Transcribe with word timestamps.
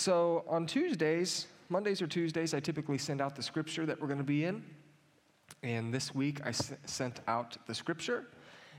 So 0.00 0.44
on 0.48 0.64
Tuesdays, 0.64 1.46
Mondays 1.68 2.00
or 2.00 2.06
Tuesdays, 2.06 2.54
I 2.54 2.60
typically 2.60 2.96
send 2.96 3.20
out 3.20 3.36
the 3.36 3.42
scripture 3.42 3.84
that 3.84 4.00
we're 4.00 4.06
going 4.06 4.16
to 4.16 4.24
be 4.24 4.46
in. 4.46 4.64
And 5.62 5.92
this 5.92 6.14
week, 6.14 6.40
I 6.42 6.48
s- 6.48 6.72
sent 6.86 7.20
out 7.28 7.58
the 7.66 7.74
scripture. 7.74 8.24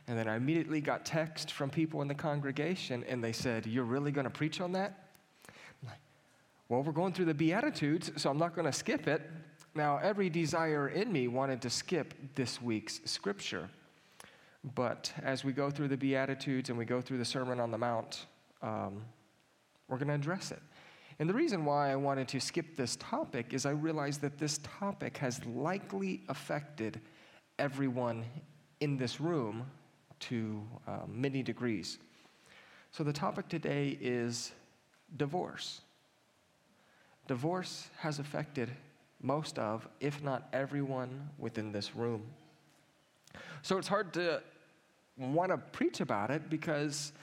And 0.07 0.18
then 0.18 0.28
I 0.28 0.36
immediately 0.36 0.81
got 0.81 1.05
text 1.05 1.52
from 1.52 1.70
people 1.70 2.02
in 2.02 2.07
the 2.07 2.15
congregation, 2.15 3.05
and 3.07 3.23
they 3.23 3.34
said, 3.34 3.68
You're 3.68 3.84
really 3.84 4.12
going 4.12 4.23
to 4.23 4.31
preach 4.31 4.60
on 4.62 4.71
that? 4.71 5.10
I'm 5.47 5.89
like, 5.89 5.99
well, 6.70 6.82
we're 6.82 6.92
going 6.92 7.14
through 7.14 7.26
the 7.26 7.36
Beatitudes, 7.36 8.12
so 8.16 8.32
I'm 8.32 8.40
not 8.40 8.56
going 8.56 8.66
to 8.66 8.74
skip 8.74 9.08
it. 9.08 9.22
Now, 9.76 10.00
every 10.00 10.28
desire 10.28 10.88
in 10.88 11.12
me 11.12 11.28
wanted 11.28 11.62
to 11.62 11.70
skip 11.70 12.16
this 12.34 12.60
week's 12.60 13.00
scripture. 13.06 13.70
But 14.74 15.14
as 15.22 15.44
we 15.44 15.54
go 15.54 15.70
through 15.70 15.90
the 15.90 15.98
Beatitudes 15.98 16.70
and 16.70 16.80
we 16.80 16.86
go 16.86 17.00
through 17.00 17.20
the 17.20 17.26
Sermon 17.26 17.60
on 17.60 17.70
the 17.70 17.78
Mount, 17.78 18.26
um, 18.64 19.04
we're 19.88 19.98
going 19.98 20.08
to 20.08 20.16
address 20.16 20.50
it. 20.50 20.62
And 21.22 21.30
the 21.30 21.36
reason 21.36 21.66
why 21.66 21.92
I 21.92 21.96
wanted 21.98 22.28
to 22.30 22.39
skip 22.39 22.75
this 22.75 22.96
topic 22.96 23.54
is 23.54 23.68
I 23.68 23.74
realized 23.74 24.21
that 24.21 24.39
this 24.39 24.60
topic 24.79 25.18
has 25.18 25.46
likely 25.46 26.24
affected 26.29 27.00
everyone 27.60 28.25
in 28.79 28.98
this 28.98 29.21
room 29.21 29.68
to 30.21 30.64
um, 30.88 31.04
many 31.10 31.43
degrees. 31.43 32.00
So 32.89 33.03
the 33.03 33.14
topic 33.14 33.50
today 33.50 34.00
is 34.02 34.52
divorce. 35.16 35.81
Divorce 37.28 37.92
has 38.00 38.17
affected 38.17 38.72
most 39.22 39.59
of, 39.59 39.88
if 40.00 40.23
not 40.23 40.48
everyone, 40.53 41.30
within 41.38 41.72
this 41.72 41.95
room. 41.95 42.23
So 43.62 43.78
it's 43.78 43.88
hard 43.88 44.12
to 44.14 44.42
want 45.20 45.52
to 45.52 45.58
preach 45.58 46.00
about 46.00 46.31
it 46.31 46.50
because 46.50 47.14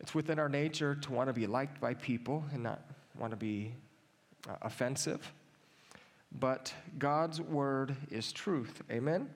it's 0.00 0.14
within 0.14 0.38
our 0.38 0.48
nature 0.48 0.94
to 0.94 1.12
want 1.12 1.28
to 1.28 1.34
be 1.34 1.46
liked 1.46 1.82
by 1.82 1.92
people 1.92 2.42
and 2.54 2.62
not 2.62 2.80
want 3.18 3.32
to 3.32 3.36
be 3.36 3.72
uh, 4.48 4.54
offensive. 4.62 5.32
But 6.38 6.72
God's 6.98 7.40
word 7.40 7.96
is 8.10 8.32
truth. 8.32 8.82
Amen? 8.90 9.28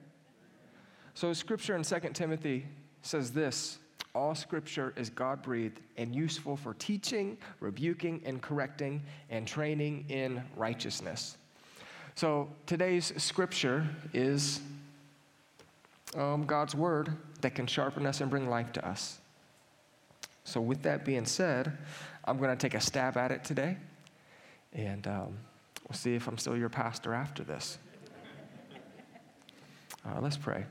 So, 1.15 1.33
scripture 1.33 1.77
in 1.77 1.83
2 1.83 2.01
Timothy 2.13 2.67
says 3.03 3.33
this 3.33 3.79
All 4.15 4.35
scripture 4.35 4.93
is 4.97 5.11
God 5.11 5.43
breathed 5.43 5.81
and 5.97 6.15
useful 6.15 6.57
for 6.57 6.75
teaching, 6.75 7.39
rebuking, 7.61 8.23
and 8.25 8.41
correcting, 8.43 9.03
and 9.31 9.47
training 9.47 10.07
in 10.09 10.43
righteousness. 10.57 11.37
So, 12.15 12.49
today's 12.67 13.13
scripture 13.23 13.89
is 14.13 14.61
um, 16.17 16.45
God's 16.45 16.75
word 16.75 17.13
that 17.41 17.55
can 17.55 17.67
sharpen 17.67 18.05
us 18.07 18.21
and 18.21 18.31
bring 18.31 18.49
life 18.49 18.73
to 18.73 18.87
us. 18.87 19.20
So, 20.51 20.61
with 20.61 20.83
that 20.83 21.05
being 21.05 21.27
said, 21.27 21.79
I'm 22.25 22.37
going 22.37 22.51
to 22.51 22.57
take 22.57 22.75
a 22.75 22.81
stab 22.81 23.17
at 23.17 23.31
it 23.31 23.45
today, 23.45 23.77
and 24.73 25.07
um, 25.07 25.39
we'll 25.89 25.95
see 25.95 26.17
if 26.17 26.27
I'm 26.27 26.39
still 26.39 26.57
your 26.57 26.69
pastor 26.69 27.15
after 27.15 27.45
this. 27.45 27.79
Uh, 30.05 30.21
let's 30.21 30.37
pray. 30.37 30.65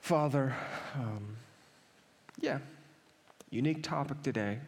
Father, 0.00 0.54
um, 0.94 1.34
yeah, 2.40 2.58
unique 3.48 3.82
topic 3.82 4.22
today, 4.22 4.58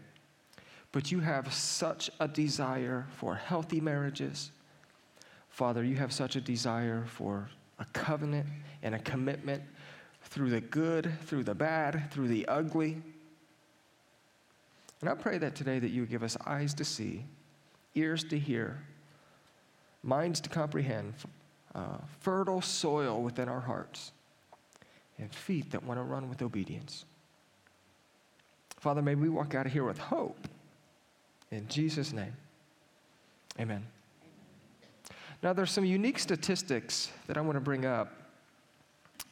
but 0.92 1.12
you 1.12 1.20
have 1.20 1.52
such 1.52 2.10
a 2.20 2.26
desire 2.26 3.06
for 3.16 3.34
healthy 3.34 3.82
marriages. 3.82 4.50
Father, 5.50 5.84
you 5.84 5.96
have 5.96 6.10
such 6.10 6.36
a 6.36 6.40
desire 6.40 7.04
for 7.06 7.50
a 7.78 7.84
covenant 7.92 8.46
and 8.82 8.94
a 8.94 8.98
commitment 9.00 9.62
through 10.24 10.50
the 10.50 10.60
good, 10.60 11.12
through 11.22 11.44
the 11.44 11.54
bad, 11.54 12.10
through 12.10 12.28
the 12.28 12.46
ugly. 12.46 13.02
And 15.00 15.10
I 15.10 15.14
pray 15.14 15.38
that 15.38 15.54
today 15.54 15.78
that 15.78 15.90
you 15.90 16.02
would 16.02 16.10
give 16.10 16.22
us 16.22 16.36
eyes 16.46 16.74
to 16.74 16.84
see, 16.84 17.24
ears 17.94 18.24
to 18.24 18.38
hear, 18.38 18.82
minds 20.02 20.40
to 20.40 20.48
comprehend, 20.48 21.14
uh, 21.74 21.98
fertile 22.20 22.62
soil 22.62 23.22
within 23.22 23.48
our 23.48 23.60
hearts 23.60 24.12
and 25.18 25.32
feet 25.32 25.70
that 25.70 25.82
want 25.82 25.98
to 25.98 26.02
run 26.02 26.28
with 26.28 26.42
obedience. 26.42 27.04
Father, 28.78 29.02
may 29.02 29.14
we 29.14 29.28
walk 29.28 29.54
out 29.54 29.66
of 29.66 29.72
here 29.72 29.84
with 29.84 29.98
hope. 29.98 30.48
In 31.50 31.68
Jesus' 31.68 32.12
name, 32.12 32.34
amen. 33.58 33.86
Now, 35.42 35.52
there's 35.52 35.70
some 35.70 35.84
unique 35.84 36.18
statistics 36.18 37.10
that 37.26 37.36
I 37.36 37.40
want 37.42 37.56
to 37.56 37.60
bring 37.60 37.84
up 37.84 38.12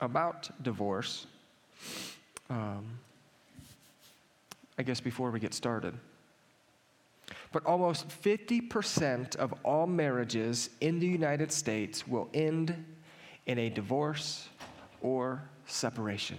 about 0.02 0.50
divorce. 0.62 1.26
Um, 2.50 2.84
I 4.76 4.82
guess 4.82 5.00
before 5.00 5.30
we 5.30 5.40
get 5.40 5.54
started. 5.54 5.94
But 7.52 7.64
almost 7.64 8.08
50% 8.08 9.36
of 9.36 9.54
all 9.62 9.86
marriages 9.86 10.70
in 10.80 10.98
the 10.98 11.06
United 11.06 11.52
States 11.52 12.06
will 12.06 12.28
end 12.34 12.84
in 13.46 13.58
a 13.58 13.70
divorce 13.70 14.48
or 15.00 15.42
separation. 15.66 16.38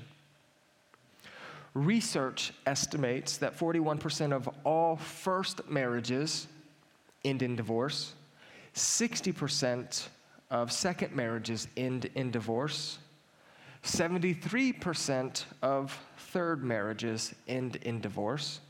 Research 1.74 2.53
estimates 2.66 3.38
that 3.38 3.57
41% 3.57 4.34
of 4.34 4.50
all 4.63 4.97
first 4.97 5.68
marriages 5.69 6.47
end 7.24 7.41
in 7.41 7.56
divorce, 7.56 8.13
60% 8.75 10.07
of 10.51 10.72
second 10.72 11.16
marriages 11.16 11.68
end 11.78 12.09
in 12.16 12.30
divorce, 12.30 13.00
73% 13.84 15.44
of 15.62 15.98
third 16.18 16.64
marriages 16.64 17.36
end 17.48 17.76
in 17.78 18.00
divorce. 18.00 18.62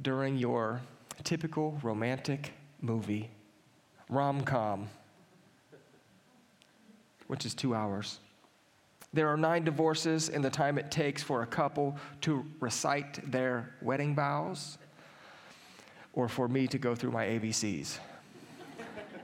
during 0.00 0.38
your 0.38 0.80
typical 1.24 1.76
romantic 1.82 2.52
movie, 2.80 3.30
rom 4.08 4.42
com, 4.42 4.88
which 7.26 7.44
is 7.44 7.52
two 7.52 7.74
hours. 7.74 8.20
There 9.14 9.28
are 9.28 9.36
nine 9.36 9.62
divorces 9.62 10.28
in 10.28 10.42
the 10.42 10.50
time 10.50 10.76
it 10.76 10.90
takes 10.90 11.22
for 11.22 11.42
a 11.42 11.46
couple 11.46 11.96
to 12.22 12.44
recite 12.58 13.30
their 13.30 13.72
wedding 13.80 14.16
vows 14.16 14.76
or 16.14 16.28
for 16.28 16.48
me 16.48 16.66
to 16.66 16.78
go 16.78 16.96
through 16.96 17.12
my 17.12 17.24
ABCs. 17.26 17.98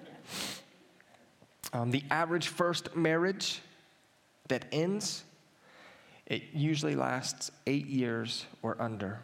um, 1.73 1.91
the 1.91 2.05
average 2.09 2.47
first 2.47 2.95
marriage 2.95 3.63
that 4.47 4.67
ends, 4.71 5.25
it 6.27 6.45
usually 6.53 6.95
lasts 6.95 7.51
eight 7.67 7.87
years 7.89 8.47
or 8.63 8.81
under. 8.81 9.19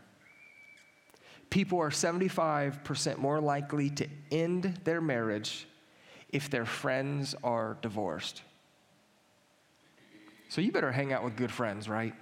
People 1.48 1.78
are 1.78 1.90
75% 1.90 3.18
more 3.18 3.40
likely 3.40 3.88
to 3.90 4.08
end 4.32 4.80
their 4.82 5.00
marriage 5.00 5.68
if 6.30 6.50
their 6.50 6.66
friends 6.66 7.36
are 7.44 7.78
divorced. 7.82 8.42
So 10.48 10.60
you 10.60 10.72
better 10.72 10.92
hang 10.92 11.12
out 11.12 11.24
with 11.24 11.36
good 11.36 11.50
friends, 11.50 11.88
right? 11.88 12.14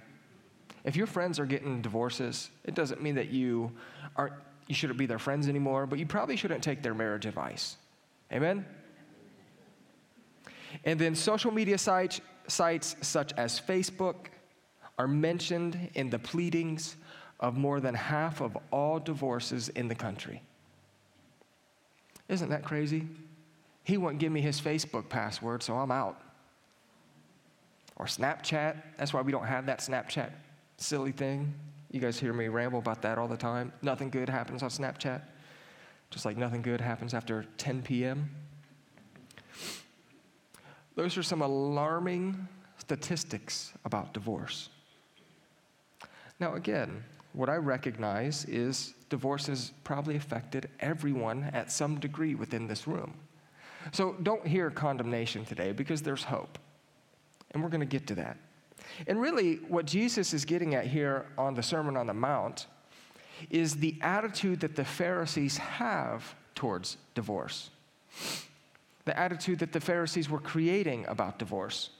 If 0.83 0.95
your 0.95 1.07
friends 1.07 1.39
are 1.39 1.45
getting 1.45 1.81
divorces, 1.81 2.49
it 2.63 2.75
doesn't 2.75 3.01
mean 3.01 3.15
that 3.15 3.29
you 3.29 3.71
aren't 4.15 4.33
you 4.67 4.73
shouldn't 4.73 4.97
be 4.97 5.05
their 5.05 5.19
friends 5.19 5.47
anymore, 5.47 5.85
but 5.85 5.99
you 5.99 6.05
probably 6.05 6.35
shouldn't 6.35 6.63
take 6.63 6.81
their 6.81 6.93
marriage 6.93 7.25
advice. 7.25 7.77
Amen? 8.31 8.65
And 10.83 10.99
then 10.99 11.15
social 11.15 11.51
media 11.51 11.77
sites, 11.77 12.19
sites 12.47 12.95
such 13.01 13.31
as 13.33 13.59
Facebook 13.59 14.15
are 14.97 15.07
mentioned 15.07 15.89
in 15.93 16.09
the 16.09 16.19
pleadings 16.19 16.95
of 17.39 17.57
more 17.57 17.79
than 17.79 17.93
half 17.93 18.41
of 18.41 18.57
all 18.71 18.99
divorces 18.99 19.69
in 19.69 19.87
the 19.87 19.95
country. 19.95 20.41
Isn't 22.27 22.49
that 22.49 22.63
crazy? 22.63 23.07
He 23.83 23.97
won't 23.97 24.17
give 24.17 24.31
me 24.31 24.41
his 24.41 24.59
Facebook 24.59 25.09
password, 25.09 25.61
so 25.61 25.75
I'm 25.75 25.91
out. 25.91 26.19
Or 27.97 28.05
Snapchat. 28.05 28.81
That's 28.97 29.13
why 29.13 29.21
we 29.21 29.31
don't 29.31 29.45
have 29.45 29.65
that 29.67 29.79
Snapchat 29.79 30.31
silly 30.77 31.11
thing. 31.11 31.53
You 31.91 31.99
guys 31.99 32.19
hear 32.19 32.33
me 32.33 32.47
ramble 32.47 32.79
about 32.79 33.01
that 33.03 33.17
all 33.17 33.27
the 33.27 33.37
time. 33.37 33.71
Nothing 33.81 34.09
good 34.09 34.27
happens 34.27 34.63
on 34.63 34.69
Snapchat, 34.69 35.21
just 36.09 36.25
like 36.25 36.35
nothing 36.35 36.61
good 36.61 36.81
happens 36.81 37.13
after 37.13 37.45
10 37.57 37.83
p.m. 37.83 38.29
Those 40.95 41.17
are 41.17 41.23
some 41.23 41.41
alarming 41.41 42.47
statistics 42.77 43.73
about 43.85 44.13
divorce. 44.13 44.69
Now, 46.39 46.55
again, 46.55 47.03
what 47.33 47.49
I 47.49 47.55
recognize 47.55 48.45
is 48.45 48.93
divorce 49.09 49.47
has 49.47 49.71
probably 49.83 50.15
affected 50.15 50.69
everyone 50.79 51.43
at 51.53 51.71
some 51.71 51.99
degree 51.99 52.35
within 52.35 52.67
this 52.67 52.87
room. 52.87 53.13
So 53.91 54.15
don't 54.23 54.45
hear 54.45 54.69
condemnation 54.69 55.45
today 55.45 55.71
because 55.71 56.01
there's 56.01 56.23
hope. 56.23 56.57
And 57.55 57.63
we're 57.63 57.69
going 57.69 57.79
to 57.79 57.85
get 57.87 58.05
to 58.07 58.15
that. 58.15 58.37
And 59.07 59.19
really, 59.19 59.55
what 59.69 59.85
Jesus 59.85 60.33
is 60.33 60.43
getting 60.45 60.75
at 60.75 60.85
here 60.85 61.25
on 61.37 61.55
the 61.55 61.63
Sermon 61.63 61.97
on 61.97 62.05
the 62.05 62.13
Mount 62.13 62.67
is 63.49 63.77
the 63.77 63.97
attitude 64.01 64.59
that 64.59 64.75
the 64.75 64.85
Pharisees 64.85 65.57
have 65.57 66.35
towards 66.53 66.97
divorce, 67.15 67.69
the 69.05 69.17
attitude 69.17 69.59
that 69.59 69.71
the 69.71 69.79
Pharisees 69.79 70.29
were 70.29 70.39
creating 70.39 71.05
about 71.07 71.39
divorce. 71.39 71.91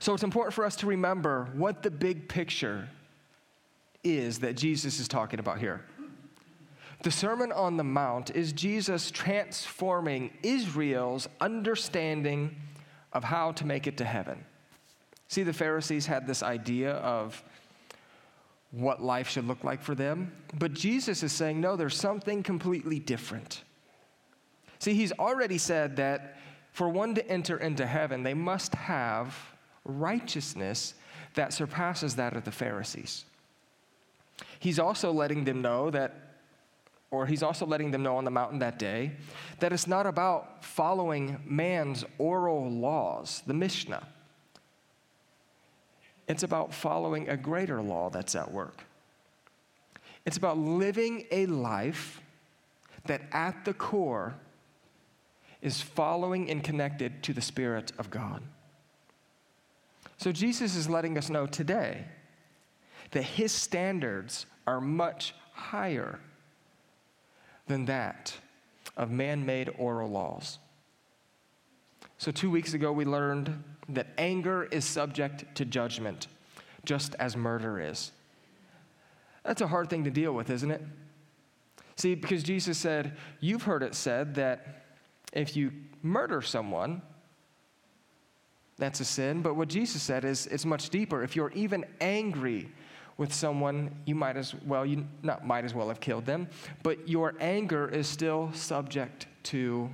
So 0.00 0.12
it's 0.12 0.24
important 0.24 0.52
for 0.52 0.64
us 0.64 0.74
to 0.76 0.86
remember 0.86 1.48
what 1.54 1.82
the 1.82 1.90
big 1.90 2.28
picture 2.28 2.88
is 4.02 4.40
that 4.40 4.56
Jesus 4.56 4.98
is 4.98 5.06
talking 5.06 5.38
about 5.38 5.58
here. 5.58 5.84
The 7.02 7.10
Sermon 7.10 7.52
on 7.52 7.76
the 7.76 7.84
Mount 7.84 8.30
is 8.30 8.52
Jesus 8.52 9.10
transforming 9.10 10.30
Israel's 10.42 11.28
understanding 11.40 12.56
of 13.14 13.24
how 13.24 13.52
to 13.52 13.64
make 13.64 13.86
it 13.86 13.96
to 13.98 14.04
heaven. 14.04 14.44
See, 15.28 15.42
the 15.42 15.52
Pharisees 15.52 16.06
had 16.06 16.26
this 16.26 16.42
idea 16.42 16.92
of 16.92 17.42
what 18.72 19.02
life 19.02 19.28
should 19.28 19.46
look 19.46 19.62
like 19.62 19.82
for 19.82 19.94
them, 19.94 20.32
but 20.58 20.72
Jesus 20.72 21.22
is 21.22 21.32
saying, 21.32 21.60
no, 21.60 21.76
there's 21.76 21.96
something 21.96 22.42
completely 22.42 22.98
different. 22.98 23.62
See, 24.80 24.94
he's 24.94 25.12
already 25.12 25.58
said 25.58 25.96
that 25.96 26.38
for 26.72 26.88
one 26.88 27.14
to 27.14 27.26
enter 27.28 27.56
into 27.56 27.86
heaven, 27.86 28.24
they 28.24 28.34
must 28.34 28.74
have 28.74 29.36
righteousness 29.84 30.94
that 31.34 31.52
surpasses 31.52 32.16
that 32.16 32.36
of 32.36 32.44
the 32.44 32.50
Pharisees. 32.50 33.24
He's 34.58 34.78
also 34.80 35.12
letting 35.12 35.44
them 35.44 35.62
know 35.62 35.90
that 35.90 36.23
or 37.14 37.26
he's 37.26 37.42
also 37.42 37.64
letting 37.64 37.92
them 37.92 38.02
know 38.02 38.16
on 38.16 38.24
the 38.24 38.30
mountain 38.30 38.58
that 38.58 38.78
day 38.78 39.12
that 39.60 39.72
it's 39.72 39.86
not 39.86 40.06
about 40.06 40.64
following 40.64 41.40
man's 41.44 42.04
oral 42.18 42.68
laws, 42.70 43.42
the 43.46 43.54
Mishnah. 43.54 44.06
It's 46.26 46.42
about 46.42 46.74
following 46.74 47.28
a 47.28 47.36
greater 47.36 47.80
law 47.80 48.10
that's 48.10 48.34
at 48.34 48.50
work. 48.50 48.84
It's 50.26 50.36
about 50.36 50.58
living 50.58 51.26
a 51.30 51.46
life 51.46 52.20
that 53.06 53.22
at 53.30 53.64
the 53.64 53.74
core 53.74 54.34
is 55.62 55.80
following 55.80 56.50
and 56.50 56.64
connected 56.64 57.22
to 57.22 57.32
the 57.32 57.40
Spirit 57.40 57.92
of 57.98 58.10
God. 58.10 58.42
So 60.16 60.32
Jesus 60.32 60.74
is 60.74 60.88
letting 60.88 61.16
us 61.16 61.30
know 61.30 61.46
today 61.46 62.06
that 63.12 63.22
his 63.22 63.52
standards 63.52 64.46
are 64.66 64.80
much 64.80 65.34
higher 65.52 66.18
than 67.66 67.86
that 67.86 68.34
of 68.96 69.10
man 69.10 69.44
made 69.44 69.70
oral 69.78 70.10
laws. 70.10 70.58
So, 72.18 72.30
two 72.30 72.50
weeks 72.50 72.74
ago, 72.74 72.92
we 72.92 73.04
learned 73.04 73.62
that 73.88 74.08
anger 74.18 74.64
is 74.64 74.84
subject 74.84 75.54
to 75.56 75.64
judgment, 75.64 76.28
just 76.84 77.14
as 77.16 77.36
murder 77.36 77.80
is. 77.80 78.12
That's 79.44 79.60
a 79.60 79.66
hard 79.66 79.90
thing 79.90 80.04
to 80.04 80.10
deal 80.10 80.32
with, 80.32 80.48
isn't 80.48 80.70
it? 80.70 80.82
See, 81.96 82.14
because 82.14 82.42
Jesus 82.42 82.78
said, 82.78 83.16
You've 83.40 83.64
heard 83.64 83.82
it 83.82 83.94
said 83.94 84.36
that 84.36 84.84
if 85.32 85.56
you 85.56 85.72
murder 86.02 86.40
someone, 86.40 87.02
that's 88.76 89.00
a 89.00 89.04
sin. 89.04 89.42
But 89.42 89.54
what 89.54 89.68
Jesus 89.68 90.02
said 90.02 90.24
is 90.24 90.46
it's 90.46 90.64
much 90.64 90.90
deeper. 90.90 91.22
If 91.22 91.36
you're 91.36 91.52
even 91.52 91.84
angry 92.00 92.70
with 93.16 93.32
someone, 93.32 93.90
you 94.06 94.14
might 94.14 94.36
as 94.36 94.54
well, 94.66 94.84
you 94.84 95.06
not 95.22 95.46
might 95.46 95.64
as 95.64 95.74
well 95.74 95.88
have 95.88 96.00
killed 96.00 96.26
them, 96.26 96.48
but 96.82 97.08
your 97.08 97.34
anger 97.40 97.88
is 97.88 98.08
still 98.08 98.50
subject 98.52 99.26
to 99.44 99.88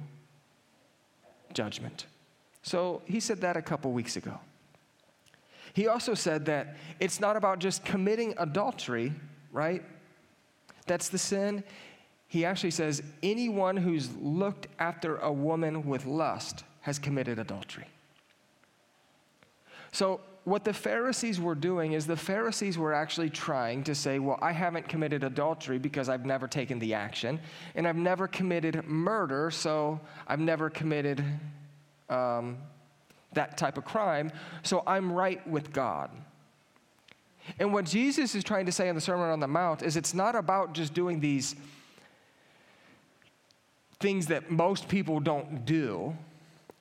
judgment. 1.52 2.06
So 2.62 3.02
he 3.05 3.20
said 3.20 3.40
that 3.43 3.56
a 3.56 3.62
couple 3.62 3.93
weeks 3.93 4.17
ago. 4.17 4.38
He 5.72 5.87
also 5.87 6.14
said 6.14 6.46
that 6.46 6.76
it's 6.99 7.20
not 7.20 7.37
about 7.37 7.58
just 7.58 7.84
committing 7.84 8.34
adultery, 8.38 9.12
right? 9.52 9.82
That's 10.87 11.08
the 11.08 11.19
sin. 11.19 11.62
He 12.26 12.44
actually 12.44 12.72
says 12.72 13.02
anyone 13.22 13.76
who's 13.76 14.14
looked 14.17 14.67
after 14.78 15.17
a 15.17 15.32
woman 15.32 15.87
with 15.87 16.06
lust 16.06 16.64
has 16.82 16.99
committed 16.99 17.38
adultery. 17.38 17.87
So 19.93 20.20
what 20.44 20.64
the 20.64 20.72
Pharisees 20.72 21.38
were 21.38 21.54
doing 21.54 21.92
is 21.92 22.06
the 22.06 22.16
Pharisees 22.16 22.78
were 22.78 22.94
actually 22.94 23.31
trying 23.31 23.84
to 23.84 23.94
say, 23.94 24.19
well, 24.19 24.38
I 24.40 24.52
haven't 24.52 24.88
committed 24.88 25.22
adultery 25.22 25.78
because 25.78 26.08
I've 26.08 26.25
never 26.25 26.48
taken 26.48 26.78
the 26.78 26.94
action, 26.94 27.38
and 27.75 27.87
I've 27.87 27.96
never 27.96 28.26
committed 28.26 28.87
murder, 28.87 29.50
so 29.50 30.00
I've 30.26 30.40
never 30.40 30.70
committed 30.70 31.22
um, 32.08 32.58
that 33.34 33.58
type 33.58 33.76
of 33.76 33.84
crime, 33.84 34.32
so 34.62 34.82
I'm 34.87 35.12
right 35.12 35.46
with 35.46 35.72
God. 35.72 36.10
And 37.58 37.72
what 37.72 37.84
Jesus 37.84 38.34
is 38.34 38.43
trying 38.43 38.66
to 38.66 38.72
say 38.72 38.88
in 38.88 38.94
the 38.94 39.00
Sermon 39.00 39.28
on 39.28 39.40
the 39.40 39.48
Mount 39.48 39.82
is 39.82 39.96
it's 39.96 40.14
not 40.14 40.34
about 40.34 40.72
just 40.72 40.94
doing 40.94 41.20
these 41.20 41.54
things 43.98 44.26
that 44.26 44.50
most 44.50 44.88
people 44.88 45.20
don't 45.20 45.64
do 45.64 46.16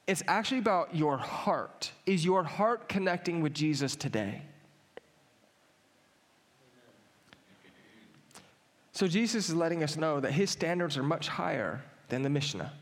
it's 0.10 0.24
actually 0.28 0.58
about 0.58 0.96
your 0.96 1.18
heart. 1.18 1.92
Is 2.08 2.26
your 2.26 2.44
heart 2.44 2.90
connecting 2.90 3.42
with 3.42 3.54
Jesus 3.54 3.96
today? 3.96 4.42
So 8.92 9.08
Jesus 9.08 9.50
is 9.50 9.56
letting 9.56 9.84
us 9.84 9.98
know 9.98 10.20
that 10.20 10.32
his 10.32 10.50
standards 10.50 10.98
are 10.98 11.04
much 11.04 11.28
higher 11.28 11.84
than 12.08 12.24
the 12.24 12.30
Mishnah. 12.30 12.74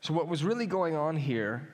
So, 0.00 0.14
what 0.14 0.28
was 0.28 0.44
really 0.44 0.66
going 0.66 0.94
on 0.94 1.16
here 1.16 1.68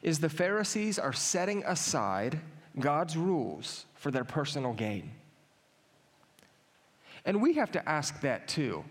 is 0.00 0.20
the 0.20 0.28
Pharisees 0.28 1.00
are 1.00 1.12
setting 1.12 1.64
aside 1.64 2.38
God's 2.78 3.16
rules 3.16 3.86
for 3.94 4.12
their 4.12 4.24
personal 4.24 4.74
gain. 4.74 5.10
And 7.24 7.42
we 7.42 7.54
have 7.54 7.72
to 7.72 7.88
ask 7.88 8.20
that 8.20 8.46
too 8.46 8.84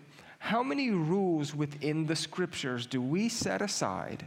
how 0.45 0.61
many 0.61 0.91
rules 0.91 1.55
within 1.55 2.05
the 2.05 2.15
scriptures 2.15 2.85
do 2.85 3.01
we 3.01 3.29
set 3.29 3.63
aside 3.63 4.23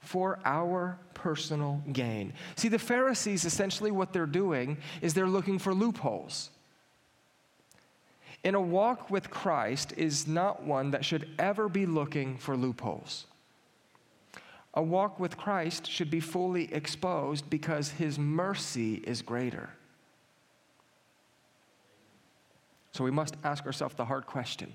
for 0.00 0.38
our 0.46 0.98
personal 1.12 1.82
gain? 1.92 2.32
See, 2.56 2.68
the 2.68 2.78
Pharisees 2.78 3.44
essentially 3.44 3.90
what 3.90 4.14
they're 4.14 4.24
doing 4.24 4.78
is 5.02 5.12
they're 5.12 5.26
looking 5.26 5.58
for 5.58 5.74
loopholes. 5.74 6.48
And 8.42 8.56
a 8.56 8.60
walk 8.62 9.10
with 9.10 9.28
Christ 9.28 9.92
is 9.98 10.26
not 10.26 10.62
one 10.62 10.90
that 10.92 11.04
should 11.04 11.28
ever 11.38 11.68
be 11.68 11.84
looking 11.84 12.38
for 12.38 12.56
loopholes. 12.56 13.26
A 14.72 14.82
walk 14.82 15.20
with 15.20 15.36
Christ 15.36 15.86
should 15.86 16.10
be 16.10 16.20
fully 16.20 16.72
exposed 16.72 17.50
because 17.50 17.90
his 17.90 18.18
mercy 18.18 19.02
is 19.04 19.20
greater. 19.20 19.68
So 22.92 23.04
we 23.04 23.10
must 23.10 23.36
ask 23.44 23.66
ourselves 23.66 23.96
the 23.96 24.06
hard 24.06 24.24
question 24.24 24.72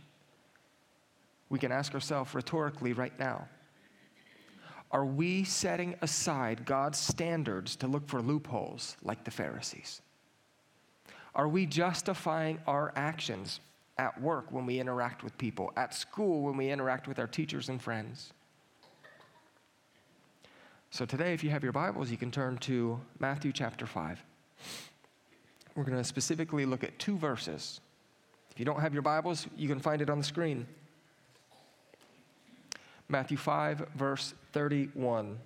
we 1.50 1.60
can 1.60 1.72
ask 1.72 1.94
ourselves 1.94 2.34
rhetorically 2.34 2.94
right 2.94 3.18
now 3.20 3.48
Are 4.92 5.06
we 5.06 5.44
setting 5.44 5.96
aside 6.01 6.66
God's 6.66 6.98
standards 6.98 7.75
to 7.77 7.88
look 7.88 8.08
for 8.08 8.22
loopholes 8.22 8.98
like 9.04 9.24
the 9.24 9.32
Pharisees? 9.32 10.01
Are 11.36 11.48
we 11.48 11.66
justifying 11.66 12.60
our 12.66 12.92
actions 12.96 13.60
at 14.00 14.20
work 14.22 14.51
when 14.51 14.66
we 14.66 14.80
interact 14.80 15.24
with 15.24 15.38
people, 15.38 15.72
at 15.77 15.94
school 15.94 16.44
when 16.44 16.58
we 16.58 16.70
interact 16.70 17.08
with 17.08 17.20
our 17.20 17.27
teachers 17.27 17.70
and 17.70 17.82
friends? 17.82 18.34
So, 20.89 21.06
today, 21.06 21.34
if 21.34 21.44
you 21.44 21.50
have 21.50 21.63
your 21.63 21.74
Bibles, 21.74 22.10
you 22.10 22.18
can 22.18 22.32
turn 22.32 22.58
to 22.60 23.00
Matthew 23.20 23.51
chapter 23.51 23.86
5. 23.86 24.24
We're 25.75 25.84
going 25.84 25.98
to 25.98 26.04
specifically 26.04 26.66
look 26.66 26.84
at 26.84 26.98
two 26.98 27.18
verses. 27.18 27.82
If 28.50 28.58
you 28.58 28.66
don't 28.66 28.80
have 28.80 28.94
your 28.94 29.04
Bibles, 29.04 29.46
you 29.56 29.68
can 29.68 29.80
find 29.80 30.01
it 30.01 30.10
on 30.10 30.18
the 30.18 30.24
screen. 30.24 30.66
Matthew 33.09 33.37
5, 33.37 33.89
verse 33.95 34.33
31. 34.51 35.39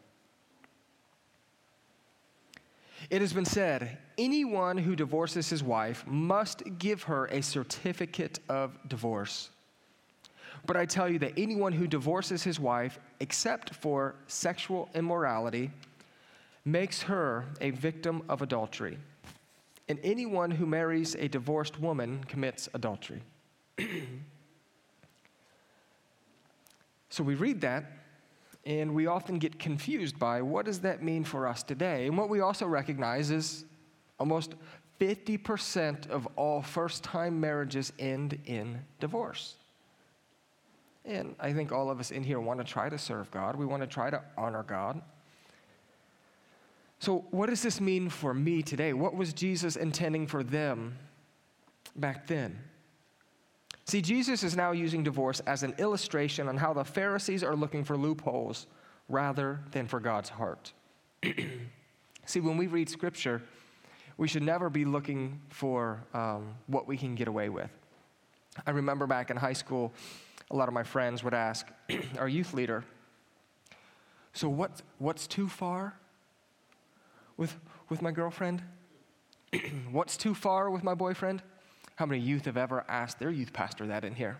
It 3.10 3.22
has 3.22 3.34
been 3.34 3.46
said, 3.46 3.98
anyone 4.18 4.78
who 4.78 4.96
divorces 4.96 5.50
his 5.50 5.64
wife 5.64 6.06
must 6.08 6.64
give 6.78 7.04
her 7.04 7.26
a 7.26 7.42
certificate 7.42 8.40
of 8.50 8.78
divorce. 8.88 9.50
But 10.66 10.78
I 10.78 10.86
tell 10.86 11.10
you 11.10 11.20
that 11.20 11.34
anyone 11.38 11.74
who 11.74 11.88
divorces 11.88 12.44
his 12.44 12.60
wife, 12.60 13.00
except 13.20 13.74
for 13.74 14.16
sexual 14.28 14.90
immorality, 14.94 15.72
makes 16.66 17.02
her 17.04 17.46
a 17.60 17.72
victim 17.72 18.24
of 18.30 18.42
adultery. 18.42 18.98
And 19.90 20.00
anyone 20.04 20.52
who 20.52 20.66
marries 20.66 21.16
a 21.16 21.28
divorced 21.28 21.80
woman 21.80 22.24
commits 22.28 22.70
adultery. 22.74 23.22
so 27.12 27.24
we 27.26 27.36
read 27.36 27.60
that, 27.62 27.92
and 28.66 28.96
we 28.96 29.06
often 29.06 29.38
get 29.38 29.60
confused 29.60 30.18
by 30.18 30.42
what 30.42 30.66
does 30.66 30.80
that 30.80 31.04
mean 31.04 31.26
for 31.26 31.46
us 31.46 31.62
today? 31.62 32.08
And 32.08 32.18
what 32.18 32.30
we 32.30 32.40
also 32.40 32.66
recognize 32.66 33.32
is 33.32 33.66
almost 34.18 34.56
50% 35.00 36.10
of 36.10 36.26
all 36.38 36.62
first 36.62 37.04
time 37.04 37.42
marriages 37.42 37.92
end 38.00 38.40
in 38.46 38.80
divorce. 39.02 39.56
And 41.04 41.36
I 41.38 41.52
think 41.52 41.74
all 41.74 41.90
of 41.90 42.00
us 42.00 42.12
in 42.12 42.24
here 42.24 42.40
want 42.40 42.60
to 42.60 42.64
try 42.64 42.88
to 42.88 42.98
serve 42.98 43.30
God. 43.30 43.58
We 43.58 43.66
want 43.66 43.82
to 43.82 43.88
try 43.88 44.10
to 44.10 44.22
honor 44.38 44.64
God. 44.64 45.02
So, 47.00 47.26
what 47.32 47.50
does 47.50 47.62
this 47.62 47.82
mean 47.82 48.10
for 48.10 48.34
me 48.34 48.62
today? 48.62 48.94
What 48.94 49.16
was 49.16 49.34
Jesus 49.34 49.76
intending 49.76 50.28
for 50.28 50.44
them 50.44 50.98
back 51.96 52.28
then? 52.28 52.60
See, 53.92 54.02
Jesus 54.02 54.42
is 54.44 54.56
now 54.56 54.72
using 54.72 55.04
divorce 55.04 55.42
as 55.42 55.64
an 55.64 55.76
illustration 55.78 56.48
on 56.48 56.56
how 56.56 56.72
the 56.72 56.86
Pharisees 56.86 57.44
are 57.44 57.58
looking 57.58 57.84
for 57.84 57.98
loopholes 57.98 58.68
rather 59.10 59.60
than 59.72 59.86
for 59.86 60.00
God's 60.00 60.30
heart. 60.30 60.72
See, 62.26 62.40
when 62.40 62.56
we 62.56 62.68
read 62.68 62.88
scripture, 62.88 63.42
we 64.16 64.30
should 64.30 64.44
never 64.44 64.70
be 64.70 64.86
looking 64.86 65.42
for 65.50 66.06
um, 66.14 66.56
what 66.68 66.88
we 66.88 66.96
can 66.96 67.16
get 67.16 67.28
away 67.28 67.50
with. 67.50 67.70
I 68.66 68.72
remember 68.72 69.08
back 69.08 69.30
in 69.30 69.36
high 69.36 69.52
school, 69.52 69.92
a 70.52 70.56
lot 70.56 70.70
of 70.70 70.74
my 70.74 70.84
friends 70.84 71.22
would 71.26 71.34
ask 71.34 71.68
our 72.18 72.30
youth 72.30 72.54
leader, 72.54 72.86
So, 74.32 74.48
what, 74.48 74.82
what's 75.00 75.28
too 75.28 75.50
far 75.50 76.00
with, 77.36 77.58
with 77.90 78.02
my 78.02 78.12
girlfriend? 78.12 78.64
what's 79.92 80.16
too 80.16 80.34
far 80.34 80.70
with 80.70 80.82
my 80.82 80.94
boyfriend? 80.94 81.44
How 82.02 82.08
many 82.08 82.20
youth 82.20 82.46
have 82.46 82.58
ever 82.58 82.84
asked 82.88 83.20
their 83.20 83.30
youth 83.30 83.54
pastor 83.54 83.86
that 83.86 84.04
in 84.04 84.16
here? 84.16 84.40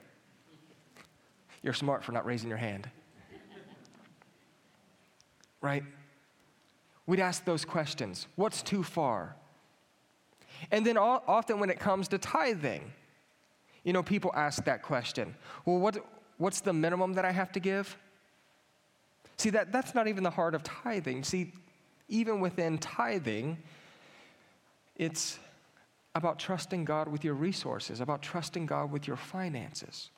You're 1.62 1.76
smart 1.76 2.04
for 2.04 2.12
not 2.12 2.26
raising 2.26 2.50
your 2.50 2.58
hand. 2.58 2.90
Right? 5.62 5.84
We'd 7.06 7.20
ask 7.20 7.46
those 7.46 7.64
questions 7.64 8.26
What's 8.36 8.64
too 8.64 8.82
far? 8.82 9.36
And 10.72 10.84
then 10.84 10.98
often 10.98 11.60
when 11.60 11.70
it 11.70 11.80
comes 11.80 12.08
to 12.08 12.18
tithing, 12.18 12.92
you 13.84 13.94
know, 13.94 14.02
people 14.02 14.32
ask 14.36 14.66
that 14.66 14.82
question. 14.82 15.36
Well, 15.64 15.78
what, 15.78 16.04
what's 16.40 16.62
the 16.62 16.74
minimum 16.74 17.14
that 17.14 17.26
I 17.26 17.32
have 17.32 17.52
to 17.52 17.60
give? 17.60 17.96
See, 19.38 19.52
that, 19.52 19.72
that's 19.72 19.94
not 19.94 20.08
even 20.08 20.24
the 20.24 20.32
heart 20.32 20.56
of 20.56 20.64
tithing. 20.64 21.24
See, 21.24 21.54
even 22.10 22.40
within 22.40 22.80
tithing, 22.80 23.60
it's 24.96 25.38
about 26.16 26.40
trusting 26.40 26.86
God 26.86 27.08
with 27.08 27.24
your 27.24 27.34
resources, 27.34 28.02
about 28.02 28.22
trusting 28.22 28.66
God 28.66 28.92
with 28.92 29.08
your 29.08 29.18
finances. 29.18 30.10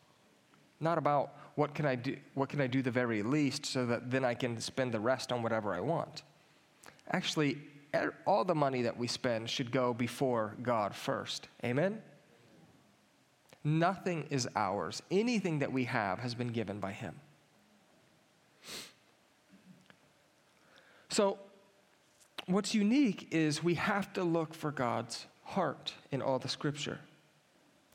Not 0.80 0.98
about 0.98 1.34
what 1.56 1.76
can 1.76 1.86
I 1.86 1.96
do, 1.96 2.18
what 2.34 2.50
can 2.50 2.60
I 2.62 2.68
do 2.68 2.82
the 2.82 2.92
very 2.92 3.22
least 3.22 3.66
so 3.66 3.86
that 3.86 4.10
then 4.10 4.26
I 4.26 4.34
can 4.34 4.60
spend 4.60 4.92
the 4.92 5.00
rest 5.00 5.32
on 5.32 5.44
whatever 5.44 5.74
I 5.74 5.80
want. 5.80 6.24
Actually, 7.12 7.58
er, 7.96 8.16
all 8.26 8.44
the 8.44 8.56
money 8.56 8.82
that 8.82 8.98
we 8.98 9.08
spend 9.08 9.50
should 9.50 9.72
go 9.72 9.94
before 9.94 10.56
God 10.64 10.96
first. 10.96 11.48
Amen? 11.64 12.02
Nothing 13.64 14.26
is 14.30 14.48
ours. 14.56 15.02
Anything 15.12 15.60
that 15.60 15.72
we 15.72 15.86
have 15.86 16.20
has 16.20 16.36
been 16.36 16.50
given 16.50 16.80
by 16.80 16.92
Him. 16.92 17.16
So, 21.10 21.38
what's 22.48 22.74
unique 22.74 23.28
is 23.32 23.64
we 23.64 23.76
have 23.76 24.12
to 24.14 24.24
look 24.24 24.54
for 24.54 24.72
God's 24.72 25.28
heart 25.44 25.94
in 26.12 26.22
all 26.22 26.40
the 26.40 26.50
scripture. 26.50 27.00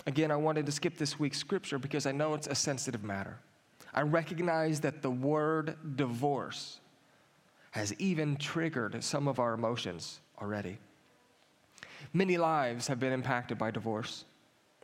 Again, 0.07 0.31
I 0.31 0.37
wanted 0.37 0.67
to 0.67 0.73
skip 0.73 0.97
this 0.97 1.19
week's 1.19 1.39
scripture 1.39 1.79
because 1.79 2.07
I 2.07 2.13
know 2.13 2.35
it's 2.35 2.47
a 2.47 2.55
sensitive 2.55 3.05
matter. 3.05 3.39
I 3.93 4.03
recognize 4.03 4.81
that 4.81 5.03
the 5.03 5.11
word 5.11 5.77
divorce 5.97 6.81
has 7.73 7.93
even 7.99 8.37
triggered 8.37 9.03
some 9.03 9.29
of 9.29 9.39
our 9.39 9.55
emotions 9.55 10.21
already. 10.41 10.79
Many 12.13 12.39
lives 12.39 12.87
have 12.87 13.01
been 13.01 13.13
impacted 13.13 13.59
by 13.59 13.71
divorce. 13.71 14.25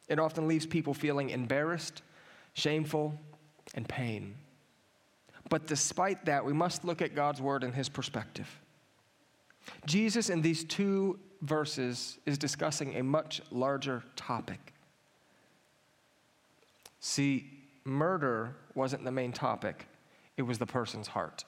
It 0.09 0.18
often 0.18 0.49
leaves 0.49 0.66
people 0.66 0.92
feeling 0.92 1.30
embarrassed, 1.30 2.02
shameful, 2.54 3.18
and 3.75 3.88
pain. 3.88 4.35
But 5.49 5.66
despite 5.66 6.25
that, 6.26 6.44
we 6.44 6.52
must 6.52 6.85
look 6.85 7.02
at 7.02 7.14
God's 7.14 7.40
word 7.40 7.64
and 7.64 7.75
his 7.75 7.88
perspective. 7.88 8.49
Jesus, 9.87 10.28
in 10.28 10.42
these 10.42 10.64
two 10.64 11.18
verses, 11.44 12.18
is 12.26 12.38
discussing 12.38 12.96
a 12.96 13.02
much 13.02 13.42
larger 13.50 14.02
topic. 14.16 14.72
See, 17.00 17.50
murder 17.84 18.56
wasn't 18.74 19.04
the 19.04 19.12
main 19.12 19.32
topic, 19.32 19.86
it 20.36 20.42
was 20.42 20.58
the 20.58 20.66
person's 20.66 21.06
heart. 21.06 21.44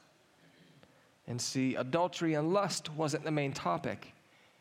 And 1.26 1.41
see, 1.41 1.75
adultery 1.75 2.35
and 2.35 2.53
lust 2.53 2.93
wasn't 2.93 3.25
the 3.25 3.31
main 3.31 3.53
topic, 3.53 4.12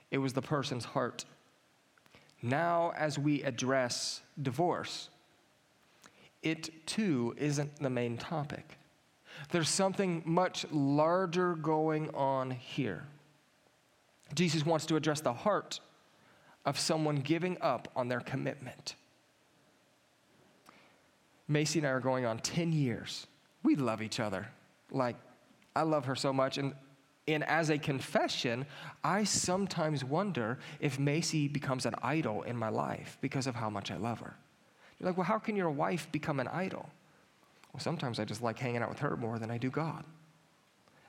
it 0.10 0.18
was 0.18 0.34
the 0.34 0.42
person's 0.42 0.86
heart. 0.86 1.26
Now, 2.42 2.94
as 2.98 3.20
we 3.20 3.44
address 3.44 4.22
divorce, 4.42 5.10
it 6.42 6.86
too 6.86 7.36
isn't 7.38 7.80
the 7.80 7.90
main 7.90 8.18
topic. 8.18 8.78
There's 9.52 9.70
something 9.70 10.24
much 10.26 10.66
larger 10.72 11.56
going 11.56 12.10
on 12.14 12.52
here. 12.52 13.06
Jesus 14.34 14.66
wants 14.66 14.86
to 14.88 14.96
address 14.96 15.22
the 15.22 15.34
heart 15.34 15.80
of 16.66 16.80
someone 16.80 17.18
giving 17.18 17.58
up 17.62 17.88
on 17.96 18.08
their 18.08 18.20
commitment. 18.20 18.96
Macy 21.48 21.80
and 21.80 21.88
I 21.88 21.92
are 21.92 22.00
going 22.00 22.26
on 22.26 22.40
10 22.40 22.74
years. 22.74 23.28
We 23.64 23.76
love 23.76 24.02
each 24.02 24.20
other. 24.20 24.48
Like, 24.92 25.16
I 25.76 25.84
love 25.84 26.06
her 26.06 26.16
so 26.16 26.34
much. 26.34 26.58
And, 26.58 26.74
and 27.28 27.44
as 27.44 27.70
a 27.70 27.78
confession, 27.78 28.66
I 29.04 29.24
sometimes 29.26 30.04
wonder 30.04 30.58
if 30.80 30.98
Macy 30.98 31.48
becomes 31.48 31.86
an 31.86 31.94
idol 32.02 32.42
in 32.44 32.58
my 32.58 32.70
life 32.70 33.18
because 33.22 33.46
of 33.46 33.56
how 33.56 33.70
much 33.70 33.92
I 33.92 33.98
love 33.98 34.20
her. 34.22 34.36
You're 35.00 35.10
like, 35.10 35.18
well, 35.18 35.26
how 35.26 35.38
can 35.38 35.56
your 35.56 35.70
wife 35.70 36.08
become 36.12 36.40
an 36.40 36.48
idol? 36.48 36.90
Well, 37.74 37.82
sometimes 37.82 38.20
I 38.20 38.26
just 38.26 38.42
like 38.42 38.58
hanging 38.58 38.82
out 38.82 38.90
with 38.90 39.00
her 39.00 39.18
more 39.18 39.38
than 39.38 39.52
I 39.52 39.58
do 39.58 39.70
God. 39.70 40.04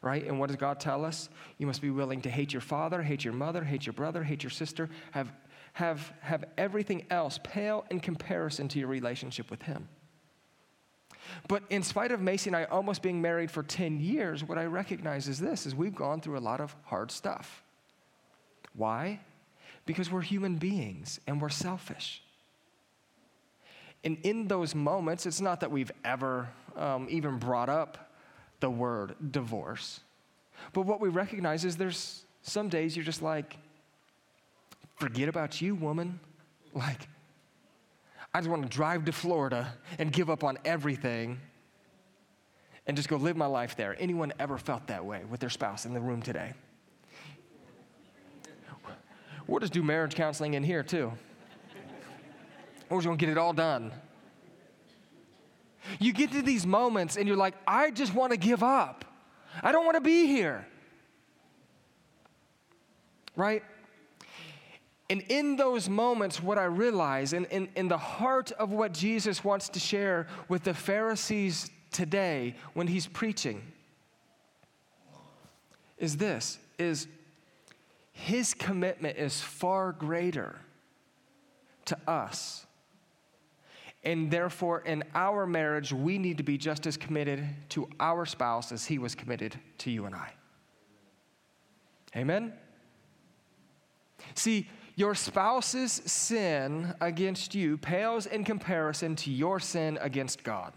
Right? 0.03 0.25
And 0.25 0.38
what 0.38 0.49
does 0.49 0.57
God 0.57 0.79
tell 0.79 1.05
us? 1.05 1.29
You 1.59 1.67
must 1.67 1.81
be 1.81 1.91
willing 1.91 2.23
to 2.23 2.31
hate 2.31 2.53
your 2.53 2.61
father, 2.61 3.03
hate 3.03 3.25
your 3.25 3.35
mother, 3.35 3.65
hate 3.65 3.87
your 3.87 3.93
brother, 3.93 4.23
hate 4.23 4.43
your 4.43 4.50
sister, 4.50 4.88
have, 5.12 5.33
have, 5.73 6.12
have 6.21 6.45
everything 6.57 7.07
else 7.11 7.41
pale 7.43 7.85
in 7.91 8.00
comparison 8.00 8.69
to 8.69 8.79
your 8.79 8.88
relationship 8.88 9.50
with 9.50 9.62
Him. 9.62 9.88
But 11.49 11.62
in 11.71 11.83
spite 11.83 12.12
of 12.12 12.21
Macy 12.21 12.50
and 12.50 12.57
I 12.57 12.65
almost 12.65 13.03
being 13.03 13.21
married 13.21 13.50
for 13.50 13.62
10 13.62 14.00
years, 14.00 14.45
what 14.45 14.59
I 14.59 14.65
recognize 14.65 15.29
is 15.29 15.38
this 15.38 15.67
is 15.67 15.75
we've 15.75 15.95
gone 15.95 16.21
through 16.21 16.38
a 16.38 16.41
lot 16.41 16.61
of 16.61 16.75
hard 16.85 17.11
stuff. 17.11 17.62
Why? 18.75 19.21
Because 19.87 20.11
we're 20.11 20.23
human 20.23 20.57
beings 20.57 21.21
and 21.26 21.41
we're 21.41 21.49
selfish. 21.49 22.23
And 24.05 24.19
in 24.23 24.47
those 24.47 24.75
moments, 24.75 25.26
it's 25.26 25.41
not 25.41 25.61
that 25.61 25.71
we've 25.71 25.91
ever 26.05 26.49
um, 26.76 27.07
even 27.11 27.38
brought 27.38 27.69
up 27.69 28.05
the 28.60 28.70
word 28.70 29.14
divorce. 29.30 30.00
But 30.72 30.82
what 30.82 31.00
we 31.00 31.08
recognize 31.08 31.64
is 31.64 31.76
there's 31.76 32.25
some 32.42 32.68
days 32.68 32.96
you're 32.96 33.04
just 33.04 33.22
like, 33.22 33.56
forget 34.96 35.28
about 35.28 35.60
you, 35.60 35.75
woman. 35.75 36.20
Like, 36.72 37.08
I 38.32 38.40
just 38.40 38.50
want 38.50 38.62
to 38.62 38.68
drive 38.68 39.04
to 39.06 39.12
Florida 39.12 39.75
and 39.98 40.12
give 40.12 40.30
up 40.30 40.44
on 40.44 40.58
everything 40.64 41.38
and 42.86 42.96
just 42.96 43.08
go 43.08 43.16
live 43.16 43.36
my 43.36 43.46
life 43.46 43.76
there. 43.76 43.96
Anyone 43.98 44.32
ever 44.38 44.58
felt 44.58 44.86
that 44.88 45.04
way 45.04 45.22
with 45.28 45.40
their 45.40 45.50
spouse 45.50 45.86
in 45.86 45.94
the 45.94 46.00
room 46.00 46.22
today? 46.22 46.52
We'll 49.46 49.60
just 49.60 49.72
do 49.72 49.82
marriage 49.82 50.14
counseling 50.14 50.54
in 50.54 50.64
here 50.64 50.82
too. 50.82 51.12
We're 52.88 52.98
just 52.98 53.06
gonna 53.06 53.16
get 53.16 53.28
it 53.28 53.38
all 53.38 53.52
done. 53.52 53.92
You 55.99 56.12
get 56.12 56.33
to 56.33 56.43
these 56.43 56.66
moments 56.66 57.16
and 57.16 57.26
you're 57.26 57.37
like, 57.37 57.55
I 57.66 57.90
just 57.90 58.14
want 58.14 58.33
to 58.33 58.38
give 58.38 58.62
up. 58.62 59.05
I 59.62 59.73
don't 59.73 59.85
want 59.85 59.97
to 59.97 60.00
be 60.00 60.26
here. 60.26 60.66
Right? 63.37 63.62
And 65.09 65.23
in 65.28 65.57
those 65.57 65.88
moments, 65.88 66.43
what 66.43 66.59
I 66.59 66.64
realize, 66.64 67.33
in, 67.33 67.45
in, 67.47 67.69
in 67.76 67.88
the 67.88 67.99
heart 67.99 68.50
of 68.52 68.71
what 68.71 68.93
Jesus 68.93 69.45
wants 69.45 69.69
to 69.71 69.78
share 69.78 70.26
with 70.49 70.64
the 70.64 70.75
Pharisees 70.75 71.71
today 71.93 72.57
when 72.75 72.88
he's 72.88 73.07
preaching, 73.07 73.62
is 75.99 76.16
this 76.16 76.59
is 76.78 77.07
his 78.12 78.52
commitment 78.52 79.16
is 79.16 79.40
far 79.40 79.93
greater 79.93 80.57
to 81.87 81.97
us. 82.07 82.65
And 84.06 84.30
therefore, 84.30 84.82
in 84.82 85.02
our 85.16 85.48
marriage, 85.48 85.92
we 85.92 86.16
need 86.16 86.36
to 86.36 86.44
be 86.44 86.56
just 86.56 86.86
as 86.86 86.96
committed 86.96 87.44
to 87.70 87.88
our 87.98 88.25
spouse 88.25 88.70
as 88.70 88.86
he 88.86 89.00
was 89.00 89.16
committed 89.16 89.58
to 89.78 89.90
you 89.90 90.06
and 90.06 90.14
I. 90.14 90.32
Amen? 92.14 92.52
See, 94.36 94.68
your 94.94 95.16
spouse's 95.16 95.90
sin 95.90 96.94
against 97.00 97.52
you 97.52 97.78
pales 97.78 98.26
in 98.26 98.44
comparison 98.44 99.16
to 99.16 99.32
your 99.32 99.58
sin 99.58 99.98
against 100.00 100.44
God. 100.44 100.72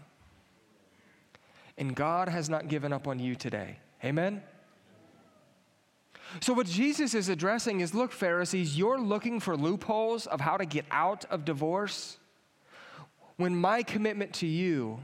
And 1.78 1.94
God 1.94 2.28
has 2.28 2.50
not 2.50 2.66
given 2.66 2.92
up 2.92 3.06
on 3.06 3.20
you 3.20 3.36
today. 3.36 3.78
Amen? 4.04 4.42
So, 6.40 6.52
what 6.52 6.66
Jesus 6.66 7.14
is 7.14 7.28
addressing 7.28 7.78
is 7.78 7.94
look, 7.94 8.10
Pharisees, 8.10 8.76
you're 8.76 9.00
looking 9.00 9.38
for 9.38 9.56
loopholes 9.56 10.26
of 10.26 10.40
how 10.40 10.56
to 10.56 10.64
get 10.64 10.84
out 10.90 11.24
of 11.26 11.44
divorce 11.44 12.16
when 13.40 13.56
my 13.56 13.82
commitment 13.82 14.34
to 14.34 14.46
you 14.46 15.00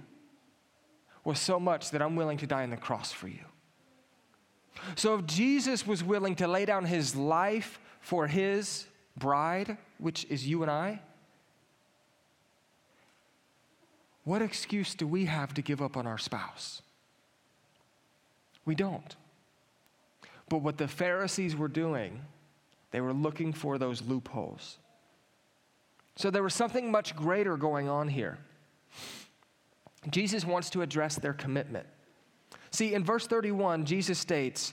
was 1.24 1.38
so 1.38 1.58
much 1.58 1.90
that 1.90 2.02
I'm 2.02 2.16
willing 2.16 2.36
to 2.38 2.46
die 2.46 2.64
on 2.64 2.70
the 2.70 2.76
cross 2.76 3.10
for 3.10 3.28
you. 3.28 3.44
So, 4.94 5.14
if 5.14 5.26
Jesus 5.26 5.86
was 5.86 6.04
willing 6.04 6.36
to 6.36 6.46
lay 6.46 6.66
down 6.66 6.84
his 6.84 7.16
life 7.16 7.80
for 8.00 8.26
his 8.26 8.86
bride, 9.16 9.78
which 9.96 10.26
is 10.26 10.46
you 10.46 10.60
and 10.60 10.70
I, 10.70 11.00
what 14.24 14.42
excuse 14.42 14.94
do 14.94 15.06
we 15.06 15.24
have 15.24 15.54
to 15.54 15.62
give 15.62 15.80
up 15.80 15.96
on 15.96 16.06
our 16.06 16.18
spouse? 16.18 16.82
We 18.66 18.74
don't. 18.74 19.16
But 20.50 20.58
what 20.58 20.76
the 20.76 20.88
Pharisees 20.88 21.56
were 21.56 21.68
doing, 21.68 22.20
they 22.90 23.00
were 23.00 23.14
looking 23.14 23.54
for 23.54 23.78
those 23.78 24.02
loopholes. 24.02 24.76
So 26.16 26.30
there 26.30 26.42
was 26.42 26.54
something 26.54 26.90
much 26.90 27.14
greater 27.14 27.56
going 27.56 27.88
on 27.88 28.08
here. 28.08 28.38
Jesus 30.10 30.44
wants 30.44 30.70
to 30.70 30.82
address 30.82 31.16
their 31.16 31.34
commitment. 31.34 31.86
See, 32.70 32.94
in 32.94 33.04
verse 33.04 33.26
31, 33.26 33.84
Jesus 33.84 34.18
states, 34.18 34.72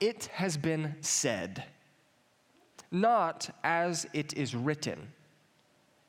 It 0.00 0.26
has 0.34 0.56
been 0.56 0.96
said, 1.00 1.64
not 2.90 3.48
as 3.64 4.06
it 4.12 4.34
is 4.36 4.54
written. 4.54 5.08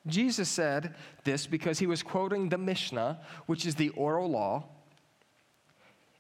Jesus 0.06 0.50
said 0.50 0.96
this 1.24 1.48
because 1.48 1.80
he 1.80 1.88
was 1.88 2.04
quoting 2.04 2.50
the 2.50 2.58
Mishnah, 2.58 3.22
which 3.46 3.66
is 3.66 3.76
the 3.76 3.90
oral 3.90 4.30
law. 4.30 4.66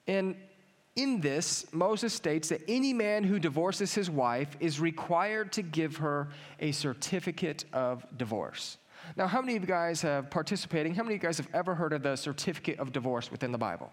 And 0.07 0.35
in 0.95 1.21
this, 1.21 1.65
Moses 1.73 2.13
states 2.13 2.49
that 2.49 2.61
any 2.67 2.93
man 2.93 3.23
who 3.23 3.39
divorces 3.39 3.95
his 3.95 4.09
wife 4.09 4.55
is 4.59 4.79
required 4.79 5.51
to 5.53 5.63
give 5.63 5.97
her 5.97 6.29
a 6.59 6.71
certificate 6.71 7.65
of 7.73 8.05
divorce. 8.17 8.77
Now, 9.15 9.27
how 9.27 9.41
many 9.41 9.55
of 9.55 9.63
you 9.63 9.67
guys 9.67 10.01
have 10.03 10.29
participating? 10.29 10.93
How 10.93 11.03
many 11.03 11.15
of 11.15 11.23
you 11.23 11.27
guys 11.27 11.37
have 11.37 11.49
ever 11.53 11.73
heard 11.73 11.93
of 11.93 12.03
the 12.03 12.15
certificate 12.15 12.79
of 12.79 12.91
divorce 12.91 13.31
within 13.31 13.51
the 13.51 13.57
Bible? 13.57 13.91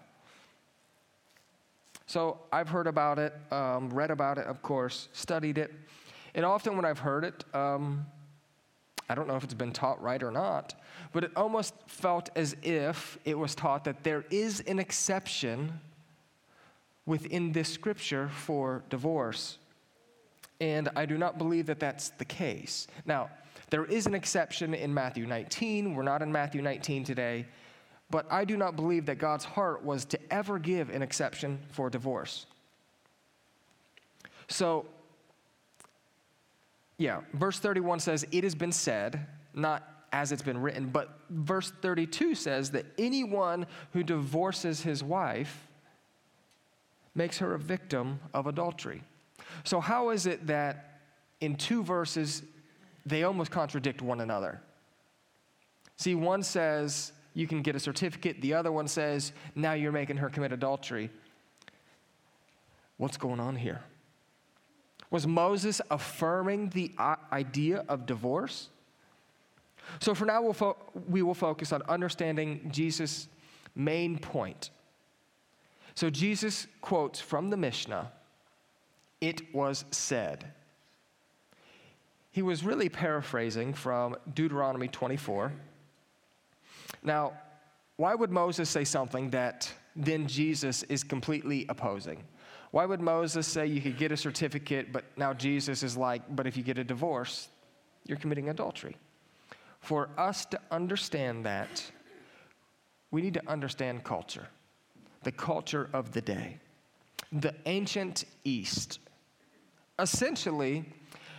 So 2.05 2.39
I've 2.51 2.69
heard 2.69 2.87
about 2.87 3.19
it, 3.19 3.33
um, 3.51 3.89
read 3.89 4.11
about 4.11 4.37
it, 4.37 4.45
of 4.45 4.61
course, 4.61 5.09
studied 5.13 5.57
it. 5.57 5.73
And 6.35 6.45
often 6.45 6.75
when 6.75 6.85
I've 6.85 6.99
heard 6.99 7.23
it, 7.23 7.43
um, 7.55 8.05
I 9.09 9.15
don't 9.15 9.27
know 9.27 9.35
if 9.35 9.43
it's 9.43 9.53
been 9.53 9.73
taught 9.73 10.01
right 10.01 10.21
or 10.21 10.31
not, 10.31 10.75
but 11.13 11.23
it 11.23 11.31
almost 11.35 11.73
felt 11.87 12.29
as 12.35 12.55
if 12.61 13.17
it 13.25 13.37
was 13.37 13.55
taught 13.55 13.85
that 13.85 14.03
there 14.03 14.23
is 14.29 14.61
an 14.61 14.79
exception 14.79 15.79
within 17.05 17.51
this 17.51 17.69
scripture 17.69 18.29
for 18.29 18.83
divorce. 18.89 19.57
And 20.59 20.89
I 20.95 21.05
do 21.05 21.17
not 21.17 21.37
believe 21.37 21.65
that 21.67 21.79
that's 21.79 22.09
the 22.09 22.25
case. 22.25 22.87
Now, 23.05 23.29
there 23.71 23.85
is 23.85 24.05
an 24.05 24.13
exception 24.13 24.73
in 24.73 24.93
Matthew 24.93 25.25
19. 25.25 25.95
We're 25.95 26.03
not 26.03 26.21
in 26.21 26.31
Matthew 26.31 26.61
19 26.61 27.03
today. 27.03 27.47
But 28.11 28.27
I 28.29 28.43
do 28.43 28.57
not 28.57 28.75
believe 28.75 29.05
that 29.05 29.17
God's 29.17 29.45
heart 29.45 29.83
was 29.83 30.03
to 30.05 30.19
ever 30.31 30.59
give 30.59 30.89
an 30.89 31.01
exception 31.01 31.59
for 31.71 31.89
divorce. 31.89 32.45
So, 34.49 34.85
yeah, 36.97 37.21
verse 37.33 37.57
31 37.57 38.01
says, 38.01 38.27
It 38.31 38.43
has 38.43 38.53
been 38.53 38.73
said, 38.73 39.25
not 39.53 39.87
as 40.11 40.33
it's 40.33 40.41
been 40.41 40.57
written, 40.57 40.87
but 40.87 41.17
verse 41.29 41.71
32 41.81 42.35
says 42.35 42.71
that 42.71 42.85
anyone 42.97 43.65
who 43.93 44.03
divorces 44.03 44.81
his 44.81 45.01
wife 45.01 45.67
makes 47.15 47.37
her 47.39 47.53
a 47.53 47.59
victim 47.59 48.19
of 48.33 48.47
adultery. 48.47 49.03
So, 49.63 49.79
how 49.79 50.09
is 50.09 50.25
it 50.25 50.47
that 50.47 50.99
in 51.39 51.55
two 51.55 51.83
verses 51.83 52.43
they 53.05 53.23
almost 53.23 53.51
contradict 53.51 54.01
one 54.01 54.21
another? 54.21 54.61
See, 55.97 56.15
one 56.15 56.43
says 56.43 57.11
you 57.33 57.47
can 57.47 57.61
get 57.61 57.75
a 57.75 57.79
certificate, 57.79 58.41
the 58.41 58.53
other 58.53 58.71
one 58.71 58.87
says 58.87 59.33
now 59.55 59.73
you're 59.73 59.91
making 59.91 60.17
her 60.17 60.29
commit 60.29 60.51
adultery. 60.51 61.09
What's 62.97 63.17
going 63.17 63.39
on 63.39 63.55
here? 63.55 63.81
Was 65.09 65.27
Moses 65.27 65.81
affirming 65.91 66.69
the 66.69 66.91
idea 67.31 67.83
of 67.89 68.05
divorce? 68.05 68.69
So, 69.99 70.15
for 70.15 70.25
now, 70.25 70.41
we'll 70.41 70.53
fo- 70.53 70.77
we 71.09 71.21
will 71.21 71.33
focus 71.33 71.73
on 71.73 71.81
understanding 71.89 72.69
Jesus' 72.71 73.27
main 73.75 74.17
point 74.17 74.69
so 75.95 76.09
Jesus 76.09 76.67
quotes 76.81 77.19
from 77.19 77.49
the 77.49 77.57
Mishnah, 77.57 78.11
it 79.19 79.53
was 79.53 79.85
said. 79.91 80.51
He 82.31 82.41
was 82.41 82.63
really 82.63 82.89
paraphrasing 82.89 83.73
from 83.73 84.15
Deuteronomy 84.33 84.87
24. 84.87 85.51
Now, 87.03 87.33
why 87.97 88.15
would 88.15 88.31
Moses 88.31 88.69
say 88.69 88.83
something 88.83 89.29
that 89.31 89.71
then 89.95 90.27
Jesus 90.27 90.83
is 90.83 91.03
completely 91.03 91.65
opposing? 91.67 92.23
Why 92.71 92.85
would 92.85 93.01
Moses 93.01 93.45
say 93.45 93.67
you 93.67 93.81
could 93.81 93.97
get 93.97 94.13
a 94.13 94.17
certificate, 94.17 94.93
but 94.93 95.03
now 95.17 95.33
Jesus 95.33 95.83
is 95.83 95.97
like, 95.97 96.21
but 96.33 96.47
if 96.47 96.55
you 96.55 96.63
get 96.63 96.77
a 96.77 96.85
divorce, 96.85 97.49
you're 98.05 98.17
committing 98.17 98.47
adultery? 98.49 98.95
For 99.81 100.09
us 100.17 100.45
to 100.45 100.59
understand 100.71 101.45
that, 101.45 101.83
we 103.11 103.21
need 103.21 103.33
to 103.33 103.49
understand 103.49 104.05
culture 104.05 104.47
the 105.23 105.31
culture 105.31 105.89
of 105.93 106.11
the 106.11 106.21
day. 106.21 106.57
The 107.31 107.53
ancient 107.65 108.25
East. 108.43 108.99
Essentially, 109.99 110.85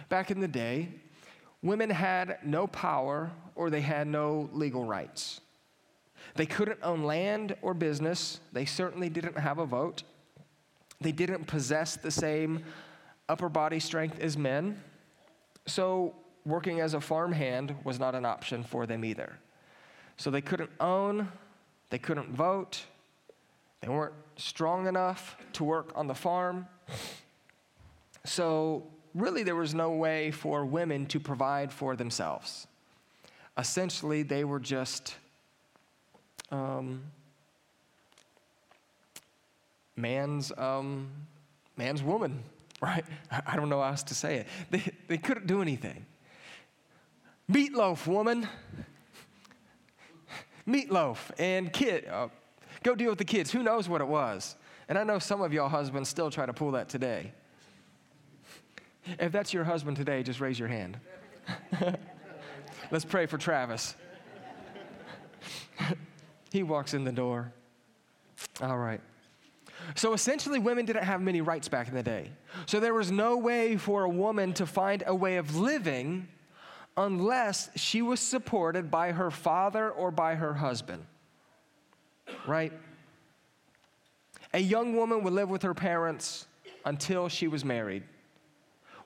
back 0.08 0.30
in 0.30 0.40
the 0.40 0.48
day, 0.48 0.88
women 1.62 1.90
had 1.90 2.38
no 2.44 2.66
power 2.66 3.30
or 3.54 3.70
they 3.70 3.80
had 3.80 4.06
no 4.06 4.48
legal 4.52 4.84
rights. 4.84 5.40
They 6.34 6.46
couldn't 6.46 6.78
own 6.82 7.02
land 7.02 7.56
or 7.62 7.74
business. 7.74 8.40
They 8.52 8.64
certainly 8.64 9.08
didn't 9.08 9.36
have 9.36 9.58
a 9.58 9.66
vote. 9.66 10.02
They 11.00 11.12
didn't 11.12 11.46
possess 11.46 11.96
the 11.96 12.10
same 12.10 12.64
upper 13.28 13.48
body 13.48 13.80
strength 13.80 14.20
as 14.20 14.36
men. 14.36 14.80
So, 15.66 16.14
working 16.44 16.80
as 16.80 16.94
a 16.94 17.00
farmhand 17.00 17.74
was 17.84 17.98
not 17.98 18.14
an 18.14 18.24
option 18.24 18.64
for 18.64 18.86
them 18.86 19.04
either. 19.04 19.38
So, 20.16 20.30
they 20.30 20.40
couldn't 20.40 20.70
own, 20.80 21.28
they 21.90 21.98
couldn't 21.98 22.30
vote, 22.30 22.84
they 23.82 23.88
weren't 23.88 24.14
strong 24.36 24.86
enough 24.86 25.36
to 25.54 25.64
work 25.64 25.92
on 25.94 26.06
the 26.06 26.14
farm. 26.14 26.66
So, 28.24 28.86
really, 29.14 29.42
there 29.42 29.56
was 29.56 29.74
no 29.74 29.90
way 29.90 30.30
for 30.30 30.64
women 30.64 31.06
to 31.06 31.20
provide 31.20 31.72
for 31.72 31.96
themselves. 31.96 32.66
Essentially, 33.58 34.22
they 34.22 34.44
were 34.44 34.60
just 34.60 35.16
um, 36.52 37.02
man's, 39.96 40.52
um, 40.56 41.10
man's 41.76 42.02
woman, 42.02 42.44
right? 42.80 43.04
I 43.46 43.56
don't 43.56 43.68
know 43.68 43.80
how 43.80 43.88
else 43.88 44.04
to 44.04 44.14
say 44.14 44.36
it. 44.36 44.46
They, 44.70 44.84
they 45.08 45.18
couldn't 45.18 45.48
do 45.48 45.60
anything. 45.60 46.06
Meatloaf, 47.50 48.06
woman. 48.06 48.48
Meatloaf 50.68 51.32
and 51.38 51.72
kid, 51.72 52.06
uh, 52.06 52.28
Go 52.82 52.94
deal 52.94 53.10
with 53.10 53.18
the 53.18 53.24
kids. 53.24 53.50
Who 53.50 53.62
knows 53.62 53.88
what 53.88 54.00
it 54.00 54.08
was? 54.08 54.56
And 54.88 54.98
I 54.98 55.04
know 55.04 55.18
some 55.18 55.40
of 55.40 55.52
y'all 55.52 55.68
husbands 55.68 56.08
still 56.08 56.30
try 56.30 56.46
to 56.46 56.52
pull 56.52 56.72
that 56.72 56.88
today. 56.88 57.32
If 59.18 59.32
that's 59.32 59.52
your 59.52 59.64
husband 59.64 59.96
today, 59.96 60.22
just 60.22 60.40
raise 60.40 60.58
your 60.58 60.68
hand. 60.68 60.98
Let's 62.90 63.04
pray 63.04 63.26
for 63.26 63.38
Travis. 63.38 63.94
he 66.52 66.62
walks 66.62 66.94
in 66.94 67.04
the 67.04 67.12
door. 67.12 67.52
All 68.60 68.78
right. 68.78 69.00
So 69.96 70.12
essentially, 70.12 70.58
women 70.58 70.84
didn't 70.84 71.04
have 71.04 71.20
many 71.20 71.40
rights 71.40 71.68
back 71.68 71.88
in 71.88 71.94
the 71.94 72.02
day. 72.02 72.30
So 72.66 72.78
there 72.78 72.94
was 72.94 73.10
no 73.10 73.36
way 73.36 73.76
for 73.76 74.04
a 74.04 74.08
woman 74.08 74.52
to 74.54 74.66
find 74.66 75.02
a 75.06 75.14
way 75.14 75.36
of 75.36 75.56
living 75.56 76.28
unless 76.96 77.70
she 77.74 78.02
was 78.02 78.20
supported 78.20 78.90
by 78.90 79.12
her 79.12 79.30
father 79.30 79.90
or 79.90 80.10
by 80.10 80.34
her 80.34 80.54
husband 80.54 81.04
right? 82.46 82.72
A 84.54 84.58
young 84.58 84.96
woman 84.96 85.22
would 85.22 85.32
live 85.32 85.48
with 85.48 85.62
her 85.62 85.74
parents 85.74 86.46
until 86.84 87.28
she 87.28 87.48
was 87.48 87.64
married. 87.64 88.02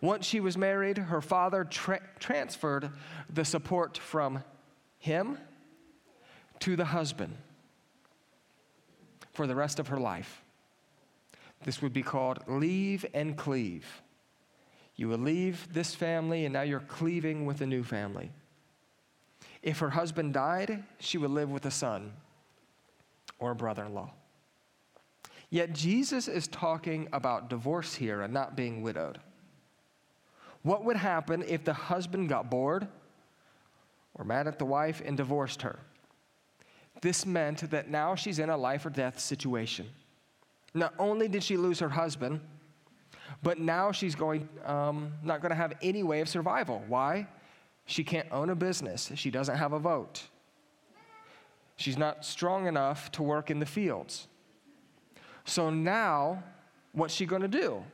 Once 0.01 0.27
she 0.27 0.41
was 0.41 0.59
married, 0.59 0.99
her 0.99 1.21
father 1.21 1.65
tra- 1.65 2.03
transferred 2.19 2.91
the 3.33 3.45
support 3.45 3.97
from 3.97 4.43
him 4.99 5.39
to 6.61 6.77
the 6.77 6.85
husband 6.85 7.37
for 9.33 9.47
the 9.47 9.55
rest 9.55 9.79
of 9.79 9.89
her 9.89 9.99
life. 9.99 10.43
This 11.65 11.81
would 11.81 11.93
be 11.93 12.03
called 12.03 12.41
leave 12.47 13.07
and 13.15 13.37
cleave. 13.37 14.03
You 14.97 15.09
will 15.09 15.19
leave 15.19 15.73
this 15.73 15.95
family, 15.95 16.45
and 16.45 16.55
now 16.55 16.63
you're 16.63 16.81
cleaving 16.81 17.45
with 17.45 17.61
a 17.61 17.67
new 17.67 17.83
family. 17.83 18.31
If 19.63 19.79
her 19.81 19.91
husband 19.91 20.33
died, 20.33 20.85
she 20.99 21.19
would 21.19 21.31
live 21.31 21.51
with 21.51 21.67
a 21.67 21.71
son 21.71 22.13
or 23.39 23.55
brother 23.55 23.85
in 23.85 23.95
law. 23.95 24.11
Yet 25.51 25.73
Jesus 25.73 26.29
is 26.29 26.49
talking 26.49 27.09
about 27.13 27.49
divorce 27.49 27.95
here 27.95 28.23
and 28.23 28.35
not 28.35 28.57
being 28.57 28.83
widowed. 28.83 29.19
What 30.63 30.85
would 30.85 30.97
happen 30.97 31.45
if 31.47 31.65
the 31.65 31.73
husband 31.73 32.29
got 32.29 32.51
bored 32.51 32.89
or 34.15 34.25
mad 34.25 34.49
at 34.49 34.59
the 34.59 34.65
wife 34.65 35.01
and 35.05 35.17
divorced 35.17 35.63
her? 35.63 35.79
This 37.03 37.25
meant 37.25 37.71
that 37.71 37.89
now 37.89 38.15
she's 38.15 38.39
in 38.39 38.51
a 38.51 38.57
life 38.57 38.85
or 38.85 38.91
death 38.91 39.21
situation. 39.21 39.87
Not 40.75 40.95
only 40.99 41.29
did 41.29 41.45
she 41.45 41.57
lose 41.57 41.79
her 41.79 41.89
husband, 41.89 42.41
but 43.43 43.59
now 43.59 43.93
she's 43.93 44.15
going, 44.15 44.49
um, 44.65 45.13
not 45.23 45.41
going 45.41 45.51
to 45.51 45.57
have 45.57 45.75
any 45.83 46.03
way 46.03 46.21
of 46.21 46.29
survival. 46.29 46.83
Why? 46.89 47.29
She 47.85 48.03
can't 48.03 48.27
own 48.33 48.51
a 48.51 48.57
business. 48.57 49.13
She 49.15 49.31
doesn't 49.31 49.57
have 49.57 49.73
a 49.73 49.79
vote. 49.79 50.23
She's 51.77 51.99
not 51.99 52.25
strong 52.25 52.67
enough 52.67 53.13
to 53.13 53.23
work 53.23 53.51
in 53.51 53.59
the 53.59 53.67
fields. 53.67 54.29
So 55.45 55.71
now, 55.71 56.43
what's 56.93 57.15
she 57.15 57.27
going 57.27 57.43
to 57.43 57.49
do? 57.49 57.85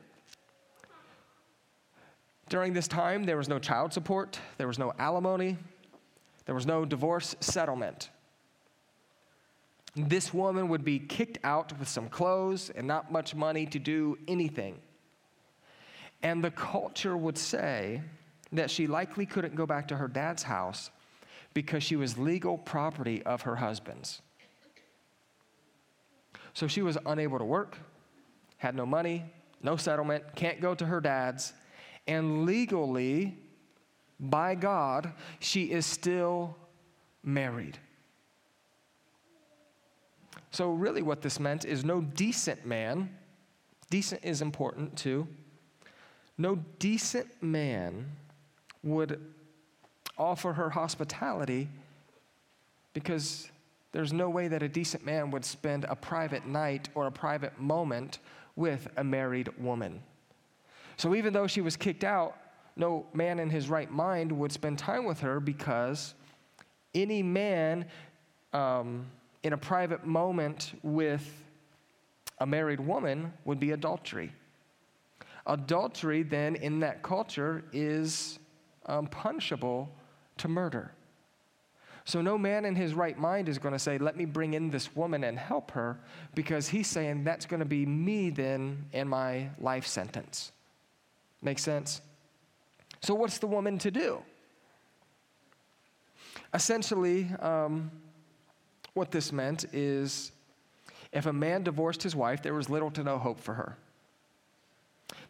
During 2.49 2.73
this 2.73 2.87
time, 2.87 3.23
there 3.23 3.37
was 3.37 3.49
no 3.49 3.59
child 3.59 3.93
support, 3.93 4.39
there 4.57 4.67
was 4.67 4.79
no 4.79 4.93
alimony, 4.99 5.57
there 6.45 6.55
was 6.55 6.65
no 6.65 6.85
divorce 6.85 7.35
settlement. 7.39 8.09
This 9.95 10.33
woman 10.33 10.69
would 10.69 10.83
be 10.83 10.99
kicked 10.99 11.37
out 11.43 11.77
with 11.77 11.87
some 11.87 12.09
clothes 12.09 12.71
and 12.71 12.87
not 12.87 13.11
much 13.11 13.35
money 13.35 13.65
to 13.67 13.79
do 13.79 14.17
anything. 14.27 14.79
And 16.23 16.43
the 16.43 16.51
culture 16.51 17.15
would 17.15 17.37
say 17.37 18.01
that 18.51 18.71
she 18.71 18.87
likely 18.87 19.25
couldn't 19.25 19.55
go 19.55 19.65
back 19.65 19.87
to 19.89 19.97
her 19.97 20.07
dad's 20.07 20.43
house 20.43 20.89
because 21.53 21.83
she 21.83 21.95
was 21.95 22.17
legal 22.17 22.57
property 22.57 23.21
of 23.23 23.43
her 23.43 23.55
husband's. 23.57 24.21
So 26.53 26.67
she 26.67 26.81
was 26.81 26.97
unable 27.05 27.39
to 27.39 27.45
work, 27.45 27.77
had 28.57 28.75
no 28.75 28.85
money, 28.85 29.25
no 29.61 29.75
settlement, 29.75 30.23
can't 30.35 30.61
go 30.61 30.75
to 30.75 30.85
her 30.85 31.01
dad's, 31.01 31.53
and 32.07 32.45
legally, 32.45 33.37
by 34.19 34.55
God, 34.55 35.13
she 35.39 35.71
is 35.71 35.85
still 35.85 36.55
married. 37.23 37.77
So, 40.51 40.71
really, 40.71 41.01
what 41.01 41.23
this 41.23 41.39
meant 41.39 41.65
is 41.65 41.83
no 41.83 42.01
decent 42.01 42.65
man, 42.65 43.09
decent 43.89 44.23
is 44.23 44.41
important 44.41 44.95
too, 44.95 45.27
no 46.37 46.57
decent 46.77 47.41
man 47.41 48.11
would 48.83 49.19
offer 50.17 50.53
her 50.53 50.69
hospitality 50.69 51.67
because 52.93 53.49
there's 53.91 54.13
no 54.13 54.29
way 54.29 54.47
that 54.47 54.63
a 54.63 54.67
decent 54.67 55.05
man 55.05 55.31
would 55.31 55.45
spend 55.45 55.85
a 55.85 55.95
private 55.95 56.47
night 56.47 56.89
or 56.95 57.07
a 57.07 57.11
private 57.11 57.59
moment 57.59 58.19
with 58.55 58.87
a 58.97 59.03
married 59.03 59.49
woman. 59.57 60.01
So 60.97 61.15
even 61.15 61.33
though 61.33 61.47
she 61.47 61.61
was 61.61 61.75
kicked 61.75 62.03
out, 62.03 62.37
no 62.75 63.05
man 63.13 63.39
in 63.39 63.49
his 63.49 63.69
right 63.69 63.91
mind 63.91 64.31
would 64.31 64.51
spend 64.51 64.79
time 64.79 65.05
with 65.05 65.19
her 65.19 65.39
because 65.39 66.13
any 66.95 67.23
man 67.23 67.85
um, 68.51 69.05
in 69.43 69.53
a 69.53 69.57
private 69.57 70.05
moment 70.05 70.73
with 70.83 71.43
a 72.39 72.45
married 72.45 72.79
woman 72.79 73.31
would 73.45 73.59
be 73.59 73.71
adultery. 73.71 74.31
Adultery, 75.45 76.23
then, 76.23 76.55
in 76.55 76.79
that 76.79 77.03
culture, 77.03 77.63
is 77.73 78.39
um, 78.85 79.07
punishable 79.07 79.89
to 80.37 80.47
murder. 80.47 80.91
So, 82.05 82.21
no 82.21 82.37
man 82.37 82.65
in 82.65 82.75
his 82.75 82.93
right 82.93 83.17
mind 83.17 83.47
is 83.47 83.57
going 83.57 83.71
to 83.71 83.79
say, 83.79 83.97
Let 83.97 84.17
me 84.17 84.25
bring 84.25 84.53
in 84.53 84.69
this 84.69 84.93
woman 84.95 85.23
and 85.23 85.39
help 85.39 85.71
her, 85.71 85.97
because 86.35 86.67
he's 86.67 86.87
saying 86.87 87.23
that's 87.23 87.45
going 87.45 87.61
to 87.61 87.65
be 87.65 87.85
me 87.85 88.29
then 88.29 88.85
in 88.91 89.07
my 89.07 89.49
life 89.57 89.87
sentence. 89.87 90.51
Make 91.41 91.59
sense? 91.59 92.01
So, 93.01 93.13
what's 93.13 93.37
the 93.37 93.47
woman 93.47 93.77
to 93.79 93.91
do? 93.91 94.21
Essentially, 96.53 97.29
um, 97.39 97.89
what 98.93 99.11
this 99.11 99.31
meant 99.31 99.65
is 99.71 100.31
if 101.13 101.25
a 101.25 101.33
man 101.33 101.63
divorced 101.63 102.03
his 102.03 102.15
wife, 102.15 102.41
there 102.41 102.53
was 102.53 102.69
little 102.69 102.91
to 102.91 103.03
no 103.03 103.17
hope 103.17 103.39
for 103.39 103.53
her. 103.53 103.77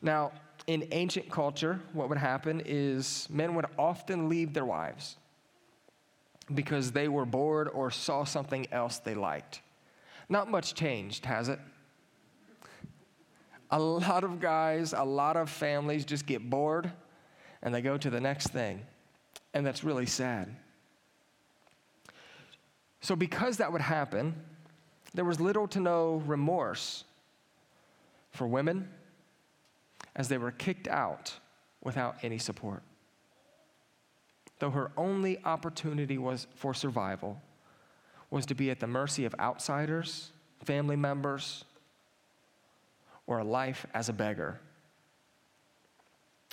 Now, 0.02 0.32
in 0.68 0.88
ancient 0.92 1.30
culture, 1.30 1.80
what 1.94 2.10
would 2.10 2.18
happen 2.18 2.62
is 2.66 3.28
men 3.30 3.56
would 3.56 3.66
often 3.78 4.30
leave 4.30 4.54
their 4.54 4.66
wives 4.66 5.18
because 6.54 6.92
they 6.92 7.08
were 7.08 7.26
bored 7.26 7.70
or 7.70 7.92
saw 7.92 8.24
something 8.24 8.68
else 8.72 9.00
they 9.00 9.16
liked. 9.16 9.62
Not 10.30 10.50
much 10.50 10.74
changed, 10.74 11.26
has 11.26 11.50
it? 11.50 11.60
A 13.72 13.80
lot 13.80 14.24
of 14.24 14.40
guys, 14.40 14.94
a 14.94 15.04
lot 15.04 15.36
of 15.36 15.50
families 15.50 16.06
just 16.06 16.26
get 16.26 16.50
bored 16.50 16.92
and 17.62 17.74
they 17.74 17.82
go 17.82 17.98
to 17.98 18.10
the 18.10 18.22
next 18.22 18.48
thing. 18.48 18.82
And 19.54 19.66
that's 19.66 19.84
really 19.84 20.06
sad. 20.06 20.56
So, 23.02 23.16
because 23.16 23.58
that 23.58 23.72
would 23.72 23.82
happen, 23.82 24.36
there 25.14 25.26
was 25.26 25.40
little 25.40 25.68
to 25.70 25.80
no 25.80 26.24
remorse 26.26 27.04
for 28.32 28.48
women 28.48 28.90
as 30.16 30.28
they 30.28 30.38
were 30.38 30.52
kicked 30.52 30.88
out 30.88 31.34
without 31.82 32.18
any 32.24 32.38
support. 32.38 32.84
Though 34.60 34.72
her 34.72 34.92
only 34.96 35.44
opportunity 35.44 36.18
was 36.18 36.48
for 36.56 36.74
survival 36.74 37.42
was 38.30 38.46
to 38.48 38.56
be 38.56 38.72
at 38.72 38.80
the 38.80 38.88
mercy 38.88 39.26
of 39.26 39.36
outsiders, 39.40 40.32
family 40.64 40.96
members, 40.96 41.66
or 43.28 43.40
a 43.40 43.44
life 43.44 43.86
as 43.94 44.10
a 44.10 44.14
beggar. 44.14 44.60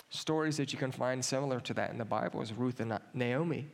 Stories 0.09 0.57
that 0.57 0.73
you 0.73 0.79
can 0.79 0.91
find 0.91 1.23
similar 1.23 1.59
to 1.61 1.73
that 1.73 1.89
in 1.89 1.97
the 1.97 2.05
Bible 2.05 2.41
is 2.41 2.53
Ruth 2.53 2.79
and 2.79 2.99
Naomi. 3.13 3.67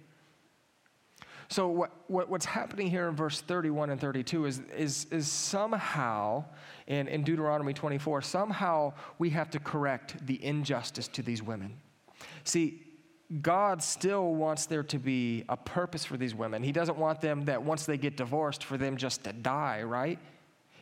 So, 1.49 1.69
what, 1.69 1.91
what, 2.07 2.29
what's 2.29 2.45
happening 2.45 2.89
here 2.89 3.07
in 3.07 3.15
verse 3.15 3.39
31 3.41 3.89
and 3.89 4.01
32 4.01 4.45
is, 4.45 4.61
is, 4.75 5.07
is 5.11 5.31
somehow, 5.31 6.43
in, 6.87 7.07
in 7.07 7.23
Deuteronomy 7.23 7.73
24, 7.73 8.21
somehow 8.21 8.93
we 9.17 9.29
have 9.29 9.49
to 9.51 9.59
correct 9.59 10.25
the 10.25 10.43
injustice 10.43 11.07
to 11.09 11.21
these 11.21 11.41
women. 11.41 11.77
See, 12.43 12.83
God 13.41 13.81
still 13.81 14.35
wants 14.35 14.65
there 14.65 14.83
to 14.83 14.99
be 14.99 15.43
a 15.49 15.57
purpose 15.57 16.05
for 16.05 16.17
these 16.17 16.35
women. 16.35 16.63
He 16.63 16.71
doesn't 16.71 16.97
want 16.97 17.21
them 17.21 17.45
that 17.45 17.61
once 17.61 17.85
they 17.85 17.97
get 17.97 18.17
divorced, 18.17 18.63
for 18.63 18.77
them 18.77 18.97
just 18.97 19.23
to 19.25 19.33
die, 19.33 19.83
right? 19.83 20.19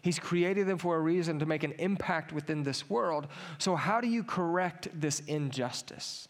He's 0.02 0.20
created 0.20 0.68
them 0.68 0.78
for 0.78 0.96
a 0.96 1.00
reason 1.00 1.40
to 1.40 1.48
make 1.48 1.64
an 1.64 1.74
impact 1.74 2.32
within 2.32 2.62
this 2.62 2.88
world. 2.90 3.28
So, 3.58 3.76
how 3.76 4.00
do 4.00 4.08
you 4.08 4.24
correct 4.24 4.88
this 4.94 5.22
injustice? 5.22 6.28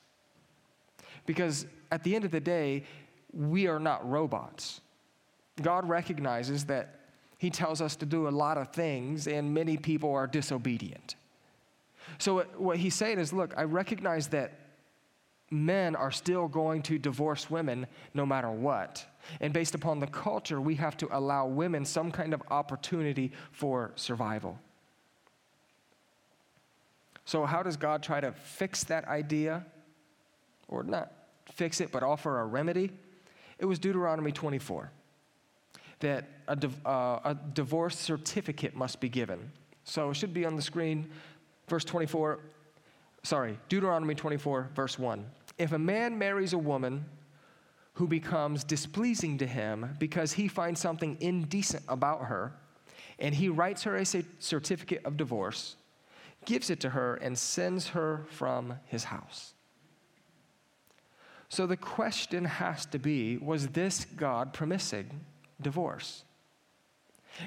Because 1.26 1.66
at 1.92 2.04
the 2.04 2.16
end 2.16 2.24
of 2.24 2.32
the 2.32 2.40
day, 2.40 2.84
we 3.36 3.68
are 3.68 3.80
not 3.80 4.10
robots. 4.10 4.82
God 5.62 5.88
recognizes 5.88 6.66
that 6.66 7.00
He 7.38 7.50
tells 7.50 7.82
us 7.82 7.96
to 7.98 8.06
do 8.06 8.28
a 8.28 8.30
lot 8.30 8.58
of 8.58 8.70
things, 8.70 9.28
and 9.28 9.54
many 9.54 9.78
people 9.78 10.14
are 10.14 10.28
disobedient. 10.28 11.16
So, 12.18 12.42
what 12.58 12.78
He's 12.78 12.96
saying 12.96 13.20
is 13.20 13.34
look, 13.34 13.54
I 13.58 13.64
recognize 13.64 14.30
that 14.30 14.60
men 15.52 15.96
are 15.96 16.12
still 16.12 16.48
going 16.48 16.82
to 16.84 16.98
divorce 16.98 17.50
women 17.50 17.88
no 18.14 18.26
matter 18.26 18.50
what. 18.50 19.06
And 19.40 19.54
based 19.54 19.76
upon 19.76 20.00
the 20.00 20.08
culture, 20.08 20.62
we 20.62 20.76
have 20.76 20.98
to 20.98 21.08
allow 21.12 21.48
women 21.48 21.86
some 21.86 22.12
kind 22.12 22.34
of 22.34 22.42
opportunity 22.50 23.32
for 23.52 23.92
survival. 23.96 24.60
So, 27.26 27.46
how 27.46 27.64
does 27.64 27.76
God 27.76 28.04
try 28.04 28.22
to 28.22 28.32
fix 28.32 28.84
that 28.86 29.08
idea? 29.08 29.66
Or 30.68 30.84
not 30.84 31.12
fix 31.54 31.80
it, 31.82 31.92
but 31.92 32.04
offer 32.04 32.40
a 32.40 32.46
remedy? 32.46 32.92
It 33.60 33.66
was 33.66 33.80
Deuteronomy 33.80 34.32
24 34.32 34.92
that 36.00 36.28
a, 36.48 36.58
uh, 36.86 37.20
a 37.24 37.38
divorce 37.54 37.98
certificate 37.98 38.76
must 38.76 39.00
be 39.00 39.10
given. 39.10 39.52
So 39.84 40.10
it 40.10 40.16
should 40.16 40.34
be 40.34 40.46
on 40.46 40.56
the 40.56 40.62
screen. 40.62 41.10
Verse 41.68 41.84
24, 41.86 42.40
sorry, 43.24 43.58
Deuteronomy 43.70 44.14
24, 44.14 44.70
verse 44.76 45.00
1. 45.00 45.26
If 45.58 45.72
a 45.72 45.80
man 45.80 46.18
marries 46.18 46.54
a 46.54 46.58
woman 46.58 47.06
who 47.94 48.08
becomes 48.08 48.64
displeasing 48.64 49.38
to 49.38 49.48
him 49.48 49.96
because 50.00 50.34
he 50.34 50.48
finds 50.48 50.82
something 50.82 51.18
indecent 51.22 51.84
about 51.88 52.26
her, 52.26 52.54
and 53.20 53.34
he 53.34 53.48
writes 53.50 53.84
her 53.84 53.96
a 53.96 54.06
certificate 54.06 55.02
of 55.06 55.16
divorce, 55.16 55.78
gives 56.44 56.70
it 56.70 56.82
to 56.82 56.90
her, 56.90 57.16
and 57.16 57.38
sends 57.38 57.88
her 57.88 58.26
from 58.30 58.76
his 58.86 59.06
house. 59.06 59.55
So 61.56 61.66
the 61.66 61.78
question 61.78 62.44
has 62.44 62.86
to 62.88 63.00
be 63.00 63.38
was 63.38 63.70
this 63.70 64.04
God 64.18 64.52
permitting 64.52 65.22
divorce? 65.62 66.26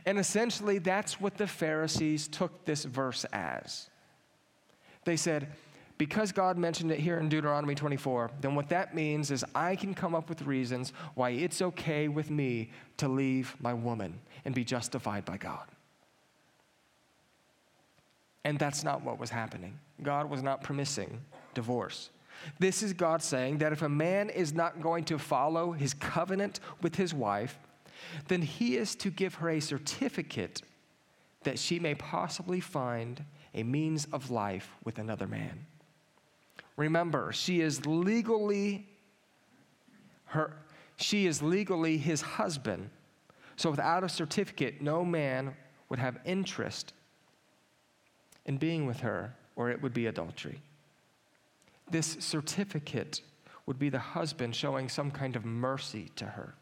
And 0.06 0.18
essentially, 0.18 0.78
that's 0.78 1.20
what 1.20 1.36
the 1.36 1.46
Pharisees 1.46 2.26
took 2.26 2.64
this 2.64 2.84
verse 2.86 3.26
as. 3.34 3.90
They 5.04 5.18
said, 5.18 5.48
because 5.98 6.32
God 6.32 6.56
mentioned 6.56 6.90
it 6.90 7.00
here 7.00 7.18
in 7.18 7.28
Deuteronomy 7.28 7.74
24, 7.74 8.30
then 8.40 8.54
what 8.54 8.70
that 8.70 8.94
means 8.94 9.30
is 9.30 9.44
I 9.54 9.76
can 9.76 9.92
come 9.92 10.14
up 10.14 10.30
with 10.30 10.40
reasons 10.40 10.94
why 11.14 11.30
it's 11.30 11.60
okay 11.60 12.08
with 12.08 12.30
me 12.30 12.70
to 12.96 13.08
leave 13.08 13.54
my 13.60 13.74
woman 13.74 14.20
and 14.46 14.54
be 14.54 14.64
justified 14.64 15.26
by 15.26 15.36
God. 15.36 15.66
And 18.42 18.58
that's 18.58 18.82
not 18.82 19.02
what 19.02 19.18
was 19.18 19.28
happening. 19.28 19.78
God 20.02 20.30
was 20.30 20.42
not 20.42 20.62
permitting 20.62 21.20
divorce. 21.52 22.08
This 22.59 22.83
is 22.83 22.92
God 22.92 23.22
saying 23.22 23.59
that 23.59 23.72
if 23.72 23.83
a 23.83 23.88
man 23.88 24.31
is 24.31 24.53
not 24.53 24.81
going 24.81 25.05
to 25.05 25.18
follow 25.18 25.72
his 25.72 25.94
covenant 25.94 26.61
with 26.83 26.96
his 26.96 27.12
wife, 27.12 27.59
then 28.29 28.42
he 28.42 28.77
is 28.77 28.94
to 28.96 29.11
give 29.11 29.35
her 29.37 29.51
a 29.51 29.61
certificate 29.61 30.62
that 31.42 31.59
she 31.59 31.79
may 31.79 31.94
possibly 31.94 32.61
find 32.61 33.24
a 33.55 33.62
means 33.62 34.07
of 34.12 34.31
life 34.31 34.70
with 34.85 34.98
another 34.98 35.27
man. 35.27 35.66
Remember, 36.77 37.33
she 37.33 37.61
is 37.61 37.87
legally 37.87 38.87
her 40.27 40.53
she 40.98 41.27
is 41.27 41.42
legally 41.42 41.96
his 41.96 42.20
husband. 42.20 42.90
So 43.57 43.70
without 43.70 44.03
a 44.03 44.09
certificate, 44.09 44.83
no 44.83 45.05
man 45.05 45.55
would 45.88 45.98
have 45.98 46.18
interest 46.24 46.92
in 48.46 48.59
being 48.59 48.85
with 48.87 49.01
her, 49.01 49.35
or 49.57 49.70
it 49.70 49.81
would 49.81 49.94
be 49.94 50.07
adultery. 50.07 50.61
This 51.90 52.16
certificate 52.20 53.22
would 53.66 53.79
be 53.79 53.88
the 53.88 53.98
husband 53.98 54.57
showing 54.57 54.88
some 54.88 55.11
kind 55.11 55.37
of 55.37 55.44
mercy 55.44 56.11
to 56.16 56.24
her. 56.24 56.55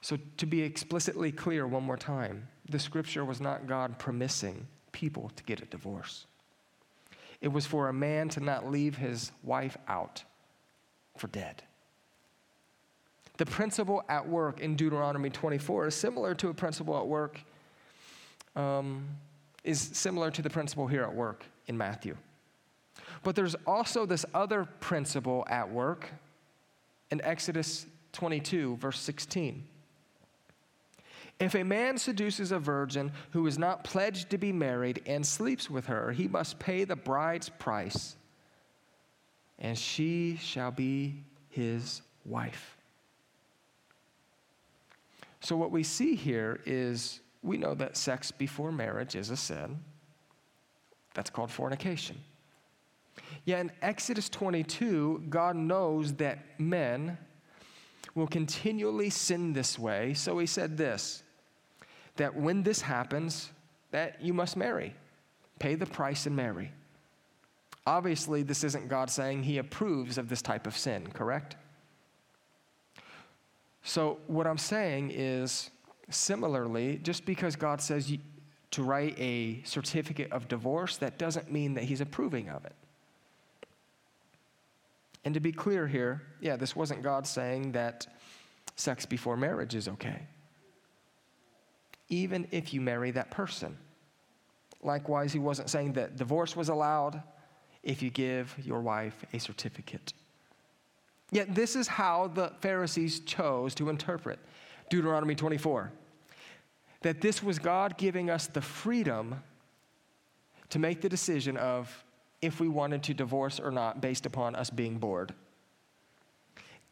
So, 0.00 0.16
to 0.36 0.46
be 0.46 0.62
explicitly 0.62 1.32
clear 1.32 1.66
one 1.66 1.82
more 1.82 1.96
time, 1.96 2.48
the 2.68 2.78
scripture 2.78 3.24
was 3.24 3.40
not 3.40 3.66
God 3.66 3.98
permitting 3.98 4.66
people 4.92 5.30
to 5.36 5.44
get 5.44 5.60
a 5.60 5.64
divorce. 5.64 6.26
It 7.40 7.48
was 7.48 7.66
for 7.66 7.88
a 7.88 7.92
man 7.92 8.28
to 8.30 8.40
not 8.40 8.70
leave 8.70 8.96
his 8.96 9.32
wife 9.42 9.76
out 9.86 10.24
for 11.16 11.28
dead. 11.28 11.62
The 13.36 13.46
principle 13.46 14.02
at 14.08 14.28
work 14.28 14.60
in 14.60 14.74
Deuteronomy 14.74 15.30
24 15.30 15.88
is 15.88 15.94
similar 15.94 16.34
to 16.34 16.48
a 16.48 16.54
principle 16.54 16.98
at 16.98 17.06
work, 17.06 17.40
um, 18.56 19.06
is 19.62 19.80
similar 19.80 20.30
to 20.32 20.42
the 20.42 20.50
principle 20.50 20.88
here 20.88 21.04
at 21.04 21.14
work 21.14 21.44
in 21.68 21.78
Matthew. 21.78 22.16
But 23.22 23.36
there's 23.36 23.56
also 23.66 24.06
this 24.06 24.24
other 24.34 24.64
principle 24.80 25.46
at 25.48 25.70
work 25.70 26.08
in 27.10 27.20
Exodus 27.22 27.86
22, 28.12 28.76
verse 28.76 29.00
16. 29.00 29.64
If 31.40 31.54
a 31.54 31.62
man 31.62 31.98
seduces 31.98 32.50
a 32.50 32.58
virgin 32.58 33.12
who 33.30 33.46
is 33.46 33.58
not 33.58 33.84
pledged 33.84 34.30
to 34.30 34.38
be 34.38 34.52
married 34.52 35.02
and 35.06 35.24
sleeps 35.24 35.70
with 35.70 35.86
her, 35.86 36.10
he 36.10 36.26
must 36.26 36.58
pay 36.58 36.84
the 36.84 36.96
bride's 36.96 37.48
price, 37.48 38.16
and 39.58 39.78
she 39.78 40.36
shall 40.40 40.72
be 40.72 41.22
his 41.50 42.02
wife. 42.24 42.76
So, 45.40 45.56
what 45.56 45.70
we 45.70 45.84
see 45.84 46.16
here 46.16 46.60
is 46.66 47.20
we 47.42 47.56
know 47.56 47.74
that 47.74 47.96
sex 47.96 48.32
before 48.32 48.72
marriage 48.72 49.14
is 49.14 49.30
a 49.30 49.36
sin. 49.36 49.78
That's 51.14 51.30
called 51.30 51.52
fornication. 51.52 52.16
Yet 53.48 53.60
in 53.60 53.72
Exodus 53.80 54.28
22, 54.28 55.24
God 55.30 55.56
knows 55.56 56.12
that 56.16 56.60
men 56.60 57.16
will 58.14 58.26
continually 58.26 59.08
sin 59.08 59.54
this 59.54 59.78
way. 59.78 60.12
So 60.12 60.38
he 60.38 60.44
said 60.44 60.76
this 60.76 61.22
that 62.16 62.36
when 62.36 62.62
this 62.62 62.82
happens, 62.82 63.48
that 63.90 64.20
you 64.20 64.34
must 64.34 64.54
marry. 64.54 64.94
Pay 65.60 65.76
the 65.76 65.86
price 65.86 66.26
and 66.26 66.36
marry. 66.36 66.72
Obviously, 67.86 68.42
this 68.42 68.64
isn't 68.64 68.86
God 68.86 69.08
saying 69.08 69.44
he 69.44 69.56
approves 69.56 70.18
of 70.18 70.28
this 70.28 70.42
type 70.42 70.66
of 70.66 70.76
sin, 70.76 71.06
correct? 71.06 71.56
So, 73.82 74.18
what 74.26 74.46
I'm 74.46 74.58
saying 74.58 75.10
is 75.14 75.70
similarly, 76.10 77.00
just 77.02 77.24
because 77.24 77.56
God 77.56 77.80
says 77.80 78.14
to 78.72 78.82
write 78.82 79.18
a 79.18 79.62
certificate 79.62 80.30
of 80.32 80.48
divorce, 80.48 80.98
that 80.98 81.16
doesn't 81.16 81.50
mean 81.50 81.72
that 81.72 81.84
he's 81.84 82.02
approving 82.02 82.50
of 82.50 82.66
it. 82.66 82.74
And 85.24 85.34
to 85.34 85.40
be 85.40 85.52
clear 85.52 85.86
here, 85.86 86.22
yeah, 86.40 86.56
this 86.56 86.74
wasn't 86.74 87.02
God 87.02 87.26
saying 87.26 87.72
that 87.72 88.06
sex 88.76 89.04
before 89.04 89.36
marriage 89.36 89.74
is 89.74 89.88
okay 89.88 90.26
even 92.08 92.46
if 92.50 92.72
you 92.72 92.80
marry 92.80 93.10
that 93.12 93.30
person. 93.30 93.76
Likewise, 94.82 95.32
he 95.32 95.38
wasn't 95.38 95.68
saying 95.68 95.94
that 95.94 96.16
divorce 96.16 96.56
was 96.56 96.68
allowed 96.68 97.22
if 97.82 98.02
you 98.02 98.10
give 98.10 98.54
your 98.64 98.80
wife 98.80 99.24
a 99.32 99.38
certificate. 99.38 100.12
Yet, 101.30 101.54
this 101.54 101.76
is 101.76 101.86
how 101.86 102.28
the 102.28 102.52
Pharisees 102.60 103.20
chose 103.20 103.74
to 103.74 103.90
interpret 103.90 104.38
Deuteronomy 104.88 105.34
24 105.34 105.92
that 107.02 107.20
this 107.20 107.42
was 107.44 107.60
God 107.60 107.96
giving 107.96 108.28
us 108.28 108.48
the 108.48 108.60
freedom 108.60 109.40
to 110.70 110.80
make 110.80 111.00
the 111.00 111.08
decision 111.08 111.56
of 111.56 112.04
if 112.40 112.60
we 112.60 112.68
wanted 112.68 113.02
to 113.04 113.14
divorce 113.14 113.58
or 113.58 113.70
not 113.70 114.00
based 114.00 114.26
upon 114.26 114.54
us 114.54 114.70
being 114.70 114.98
bored. 114.98 115.34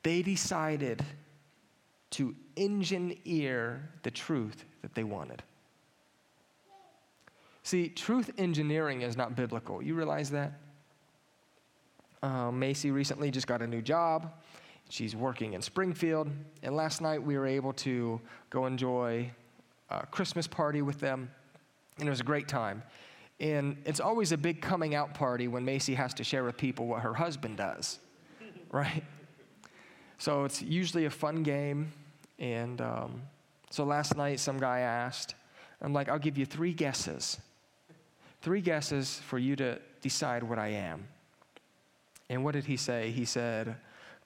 They 0.03 0.23
decided 0.23 1.05
to 2.11 2.35
engineer 2.57 3.91
the 4.03 4.11
truth 4.11 4.65
that 4.83 4.95
they 4.95 5.05
wanted. 5.05 5.43
See, 7.63 7.89
truth 7.89 8.31
engineering 8.39 9.03
is 9.03 9.17
not 9.17 9.35
biblical. 9.35 9.83
You 9.83 9.95
realize 9.95 10.31
that? 10.31 10.53
Uh, 12.23 12.51
Macy 12.51 12.91
recently 12.91 13.31
just 13.31 13.47
got 13.47 13.61
a 13.61 13.67
new 13.67 13.83
job. 13.83 14.33
She's 14.89 15.17
working 15.17 15.55
in 15.55 15.63
Springfield. 15.63 16.31
And 16.63 16.77
last 16.77 17.01
night 17.01 17.23
we 17.23 17.37
were 17.37 17.47
able 17.47 17.73
to 17.75 18.21
go 18.51 18.67
enjoy 18.67 19.31
a 19.91 20.07
Christmas 20.07 20.47
party 20.47 20.83
with 20.83 21.01
them. 21.01 21.31
And 21.99 22.07
it 22.07 22.11
was 22.11 22.21
a 22.21 22.25
great 22.25 22.47
time. 22.47 22.83
And 23.39 23.77
it's 23.85 24.01
always 24.01 24.33
a 24.33 24.39
big 24.39 24.63
coming 24.63 24.95
out 24.95 25.15
party 25.15 25.47
when 25.49 25.65
Macy 25.65 25.95
has 25.95 26.15
to 26.15 26.25
share 26.25 26.45
with 26.45 26.57
people 26.57 26.87
what 26.87 27.03
her 27.03 27.15
husband 27.15 27.59
does, 27.59 27.99
right? 28.71 29.05
So 30.19 30.45
it's 30.45 30.63
usually 30.63 31.05
a 31.05 31.11
fun 31.11 31.43
game. 31.43 31.93
And 32.39 32.81
um, 32.81 33.23
so 33.71 33.85
last 33.85 34.17
night, 34.17 34.41
some 34.41 34.59
guy 34.59 34.81
asked, 34.81 35.35
I'm 35.83 35.93
like, 35.93 36.09
I'll 36.09 36.19
give 36.19 36.39
you 36.39 36.47
three 36.47 36.73
guesses. 36.73 37.39
Three 38.41 38.61
guesses 38.61 39.21
for 39.27 39.39
you 39.39 39.57
to 39.57 39.79
decide 40.01 40.43
what 40.43 40.59
I 40.59 40.69
am. 40.69 41.07
And 42.31 42.43
what 42.45 42.53
did 42.53 42.65
he 42.65 42.77
say? 42.77 43.11
He 43.11 43.25
said, 43.25 43.77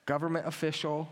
government 0.05 0.47
official. 0.47 1.09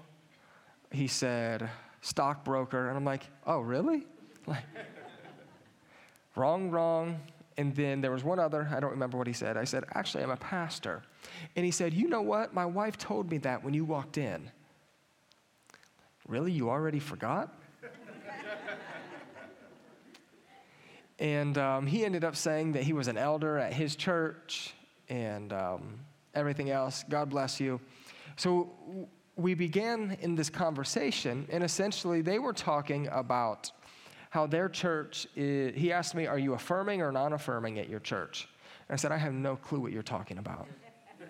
He 0.92 1.08
said, 1.08 1.70
stockbroker. 2.02 2.88
And 2.88 2.98
I'm 2.98 3.06
like, 3.06 3.24
oh, 3.46 3.60
really? 3.60 4.06
Like, 4.48 4.64
wrong, 6.36 6.72
wrong. 6.72 7.20
And 7.58 7.76
then 7.76 8.02
there 8.02 8.12
was 8.12 8.24
one 8.24 8.40
other, 8.40 8.70
I 8.74 8.80
don't 8.80 8.92
remember 8.92 9.18
what 9.18 9.28
he 9.28 9.34
said. 9.34 9.58
I 9.58 9.66
said, 9.66 9.84
actually, 9.94 10.24
I'm 10.24 10.32
a 10.32 10.38
pastor. 10.38 11.04
And 11.56 11.66
he 11.66 11.72
said, 11.72 11.94
you 11.94 12.08
know 12.08 12.22
what? 12.22 12.54
My 12.54 12.66
wife 12.66 12.98
told 12.98 13.30
me 13.30 13.38
that 13.40 13.64
when 13.64 13.74
you 13.74 13.84
walked 13.84 14.18
in. 14.18 14.50
Really? 16.28 16.52
You 16.52 16.70
already 16.70 17.00
forgot? 17.00 17.54
And 21.20 21.58
um, 21.58 21.86
he 21.86 22.06
ended 22.06 22.24
up 22.24 22.36
saying 22.36 22.72
that 22.74 22.84
he 22.84 22.94
was 22.94 23.10
an 23.10 23.18
elder 23.18 23.58
at 23.58 23.74
his 23.74 23.98
church 23.98 24.74
and 25.10 25.52
um, 25.52 26.00
everything 26.34 26.70
else. 26.70 27.04
God 27.10 27.30
bless 27.30 27.60
you. 27.60 27.82
So 28.38 28.72
we 29.36 29.54
began 29.54 30.18
in 30.22 30.36
this 30.36 30.50
conversation, 30.50 31.46
and 31.52 31.64
essentially 31.64 32.22
they 32.22 32.40
were 32.40 32.54
talking 32.54 33.10
about 33.12 33.72
how 34.30 34.46
their 34.46 34.70
church 34.70 35.28
is, 35.36 35.76
he 35.76 35.92
asked 35.92 36.16
me, 36.16 36.28
Are 36.28 36.40
you 36.40 36.54
affirming 36.54 37.02
or 37.02 37.12
non 37.12 37.34
affirming 37.34 37.80
at 37.80 37.90
your 37.90 38.00
church? 38.00 38.48
And 38.88 38.94
I 38.94 38.98
said, 38.98 39.12
I 39.12 39.18
have 39.18 39.34
no 39.34 39.56
clue 39.56 39.80
what 39.80 39.92
you're 39.92 40.04
talking 40.04 40.38
about. 40.38 40.68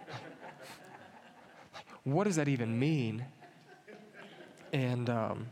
what 2.04 2.26
does 2.26 2.36
that 2.36 2.48
even 2.48 2.78
mean? 2.78 3.26
And 4.74 5.10
um, 5.10 5.48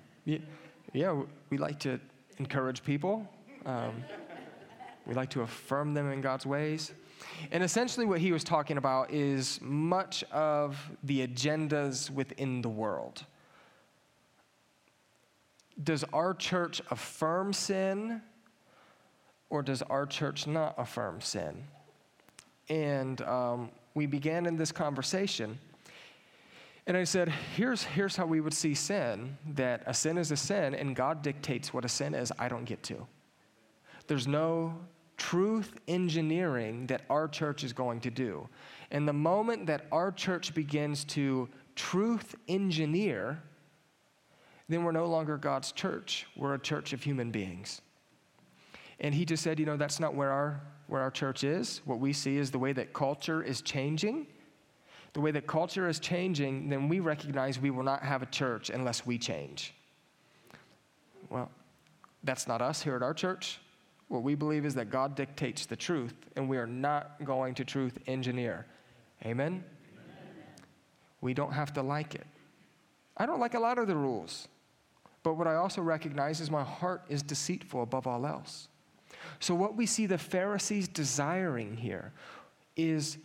yeah, 0.93 1.21
we 1.49 1.57
like 1.57 1.79
to 1.79 1.99
encourage 2.37 2.83
people. 2.83 3.27
Um, 3.65 4.03
we 5.05 5.13
like 5.13 5.29
to 5.31 5.41
affirm 5.41 5.93
them 5.93 6.11
in 6.11 6.21
God's 6.21 6.45
ways. 6.45 6.91
And 7.51 7.63
essentially, 7.63 8.05
what 8.05 8.19
he 8.19 8.31
was 8.31 8.43
talking 8.43 8.77
about 8.77 9.11
is 9.11 9.59
much 9.61 10.23
of 10.25 10.77
the 11.03 11.25
agendas 11.25 12.09
within 12.09 12.61
the 12.61 12.69
world. 12.69 13.25
Does 15.83 16.03
our 16.13 16.33
church 16.33 16.81
affirm 16.89 17.53
sin, 17.53 18.21
or 19.49 19.61
does 19.61 19.81
our 19.83 20.05
church 20.05 20.47
not 20.47 20.73
affirm 20.77 21.21
sin? 21.21 21.63
And 22.69 23.21
um, 23.21 23.69
we 23.93 24.05
began 24.05 24.45
in 24.45 24.57
this 24.57 24.71
conversation. 24.71 25.59
And 26.87 26.95
I 26.95 27.03
said, 27.03 27.29
here's, 27.55 27.83
here's 27.83 28.15
how 28.15 28.25
we 28.25 28.39
would 28.39 28.53
see 28.53 28.73
sin 28.73 29.37
that 29.55 29.83
a 29.85 29.93
sin 29.93 30.17
is 30.17 30.31
a 30.31 30.37
sin, 30.37 30.73
and 30.73 30.95
God 30.95 31.21
dictates 31.21 31.73
what 31.73 31.85
a 31.85 31.89
sin 31.89 32.15
is. 32.15 32.31
I 32.39 32.47
don't 32.47 32.65
get 32.65 32.81
to. 32.83 33.05
There's 34.07 34.25
no 34.27 34.73
truth 35.17 35.73
engineering 35.87 36.87
that 36.87 37.01
our 37.09 37.27
church 37.27 37.63
is 37.63 37.73
going 37.73 37.99
to 38.01 38.09
do. 38.09 38.47
And 38.91 39.07
the 39.07 39.13
moment 39.13 39.67
that 39.67 39.85
our 39.91 40.11
church 40.11 40.53
begins 40.53 41.03
to 41.05 41.49
truth 41.75 42.35
engineer, 42.47 43.41
then 44.69 44.83
we're 44.83 44.91
no 44.91 45.05
longer 45.05 45.37
God's 45.37 45.71
church. 45.71 46.27
We're 46.35 46.53
a 46.53 46.59
church 46.59 46.93
of 46.93 47.01
human 47.01 47.31
beings. 47.31 47.81
And 48.99 49.13
he 49.13 49.25
just 49.25 49.43
said, 49.43 49.59
you 49.59 49.65
know, 49.65 49.77
that's 49.77 49.99
not 49.99 50.15
where 50.15 50.31
our, 50.31 50.61
where 50.87 51.01
our 51.01 51.11
church 51.11 51.43
is. 51.43 51.81
What 51.85 51.99
we 51.99 52.13
see 52.13 52.37
is 52.37 52.51
the 52.51 52.59
way 52.59 52.73
that 52.73 52.93
culture 52.93 53.43
is 53.43 53.61
changing. 53.61 54.27
The 55.13 55.21
way 55.21 55.31
that 55.31 55.47
culture 55.47 55.87
is 55.87 55.99
changing, 55.99 56.69
then 56.69 56.89
we 56.89 56.99
recognize 56.99 57.59
we 57.59 57.69
will 57.69 57.83
not 57.83 58.03
have 58.03 58.21
a 58.21 58.25
church 58.27 58.69
unless 58.69 59.05
we 59.05 59.17
change. 59.17 59.73
Well, 61.29 61.49
that's 62.23 62.47
not 62.47 62.61
us 62.61 62.81
here 62.81 62.95
at 62.95 63.03
our 63.03 63.13
church. 63.13 63.59
What 64.09 64.23
we 64.23 64.35
believe 64.35 64.65
is 64.65 64.73
that 64.75 64.89
God 64.89 65.15
dictates 65.15 65.65
the 65.65 65.75
truth, 65.75 66.13
and 66.35 66.47
we 66.47 66.57
are 66.57 66.67
not 66.67 67.23
going 67.23 67.53
to 67.55 67.65
truth 67.65 67.97
engineer. 68.07 68.65
Amen? 69.25 69.47
Amen? 69.47 69.63
We 71.21 71.33
don't 71.33 71.51
have 71.51 71.73
to 71.73 71.81
like 71.81 72.15
it. 72.15 72.25
I 73.17 73.25
don't 73.25 73.39
like 73.39 73.53
a 73.53 73.59
lot 73.59 73.79
of 73.79 73.87
the 73.87 73.95
rules, 73.95 74.47
but 75.23 75.33
what 75.33 75.47
I 75.47 75.55
also 75.55 75.81
recognize 75.81 76.39
is 76.39 76.49
my 76.49 76.63
heart 76.63 77.03
is 77.09 77.21
deceitful 77.21 77.83
above 77.83 78.07
all 78.07 78.25
else. 78.25 78.69
So, 79.39 79.53
what 79.55 79.75
we 79.75 79.85
see 79.85 80.05
the 80.05 80.17
Pharisees 80.17 80.87
desiring 80.87 81.77
here 81.77 82.13
is 82.75 83.17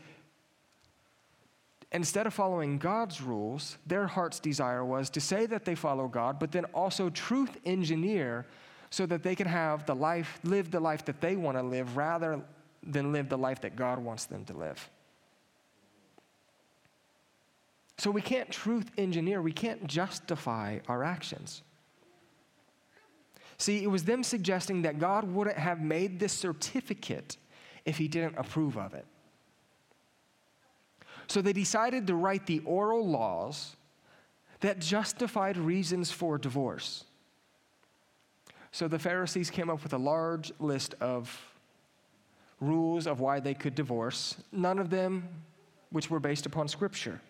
instead 1.93 2.27
of 2.27 2.35
following 2.35 2.79
God's 2.79 3.21
rules, 3.21 3.79
their 3.87 4.07
heart's 4.07 4.41
desire 4.41 4.85
was 4.85 5.11
to 5.11 5.21
say 5.21 5.47
that 5.47 5.65
they 5.65 5.75
follow 5.75 6.09
God, 6.09 6.39
but 6.39 6.53
then 6.53 6.65
also 6.67 7.11
truth 7.11 7.57
engineer 7.65 8.47
so 8.91 9.07
that 9.07 9.23
they 9.23 9.35
can 9.35 9.47
have 9.47 9.87
the 9.87 9.95
life, 9.95 10.39
live 10.43 10.71
the 10.71 10.81
life 10.81 11.05
that 11.05 11.21
they 11.21 11.37
want 11.37 11.57
to 11.57 11.63
live 11.63 11.97
rather 11.97 12.43
than 12.83 13.13
live 13.13 13.29
the 13.29 13.39
life 13.39 13.61
that 13.61 13.77
God 13.77 13.99
wants 13.99 14.25
them 14.27 14.45
to 14.47 14.55
live. 14.55 14.91
So 17.99 18.11
we 18.11 18.21
can't 18.21 18.51
truth 18.51 18.91
engineer, 18.99 19.41
we 19.41 19.53
can't 19.53 19.87
justify 19.87 20.81
our 20.89 21.05
actions. 21.05 21.63
See, 23.63 23.85
it 23.85 23.87
was 23.87 24.03
them 24.03 24.25
suggesting 24.25 24.83
that 24.83 24.99
God 24.99 25.23
wouldn't 25.23 25.57
have 25.57 25.81
made 25.81 26.19
this 26.19 26.33
certificate 26.33 27.37
if 27.85 27.97
he 27.97 28.09
didn't 28.09 28.37
approve 28.37 28.77
of 28.77 28.93
it. 28.93 29.07
So 31.29 31.41
they 31.41 31.53
decided 31.53 32.09
to 32.09 32.17
write 32.17 32.47
the 32.47 32.59
oral 32.65 33.07
laws 33.07 33.77
that 34.63 34.81
justified 34.81 35.57
reasons 35.57 36.11
for 36.11 36.39
divorce. 36.39 37.05
So 38.73 38.89
the 38.89 38.99
Pharisees 38.99 39.49
came 39.49 39.71
up 39.71 39.85
with 39.85 39.93
a 39.93 39.99
large 39.99 40.51
list 40.59 40.97
of 41.01 41.33
rules 42.61 43.07
of 43.07 43.21
why 43.21 43.39
they 43.39 43.55
could 43.55 43.77
divorce, 43.77 44.39
none 44.51 44.81
of 44.81 44.91
them 44.91 45.29
which 45.91 46.11
were 46.11 46.19
based 46.19 46.47
upon 46.47 46.67
Scripture. 46.67 47.21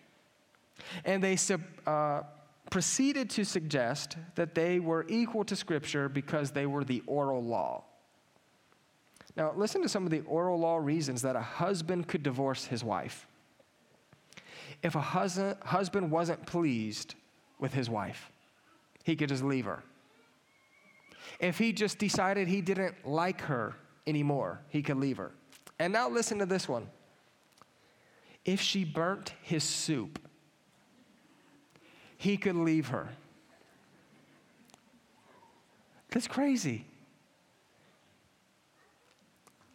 And 1.05 1.23
they 1.23 1.37
uh, 1.85 2.23
proceeded 2.73 3.29
to 3.29 3.45
suggest 3.45 4.17
that 4.33 4.55
they 4.55 4.79
were 4.79 5.05
equal 5.07 5.43
to 5.43 5.55
Scripture 5.55 6.09
because 6.09 6.49
they 6.49 6.65
were 6.65 6.83
the 6.83 7.03
oral 7.05 7.43
law. 7.43 7.83
Now, 9.37 9.53
listen 9.55 9.83
to 9.83 9.87
some 9.87 10.05
of 10.05 10.09
the 10.09 10.21
oral 10.21 10.57
law 10.57 10.77
reasons 10.77 11.21
that 11.21 11.35
a 11.35 11.39
husband 11.39 12.07
could 12.07 12.23
divorce 12.23 12.65
his 12.65 12.83
wife. 12.83 13.27
If 14.81 14.95
a 14.95 15.01
husband 15.01 16.09
wasn't 16.09 16.47
pleased 16.47 17.13
with 17.59 17.75
his 17.75 17.91
wife, 17.91 18.31
he 19.03 19.15
could 19.15 19.29
just 19.29 19.43
leave 19.43 19.65
her. 19.65 19.83
If 21.39 21.59
he 21.59 21.73
just 21.73 21.99
decided 21.99 22.47
he 22.47 22.61
didn't 22.61 23.07
like 23.07 23.41
her 23.41 23.75
anymore, 24.07 24.61
he 24.69 24.81
could 24.81 24.97
leave 24.97 25.17
her. 25.17 25.31
And 25.77 25.93
now 25.93 26.09
listen 26.09 26.39
to 26.39 26.47
this 26.47 26.67
one. 26.67 26.89
If 28.45 28.59
she 28.59 28.83
burnt 28.83 29.35
his 29.43 29.63
soup, 29.63 30.22
he 32.23 32.37
could 32.37 32.55
leave 32.55 32.87
her. 32.87 33.09
That's 36.09 36.25
crazy. 36.25 36.85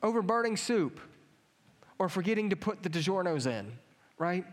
Over 0.02 0.22
burning 0.22 0.56
soup 0.56 0.98
or 1.98 2.08
forgetting 2.08 2.48
to 2.48 2.56
put 2.56 2.82
the 2.82 2.88
DiGiorno's 2.88 3.46
in, 3.46 3.72
right? 4.16 4.46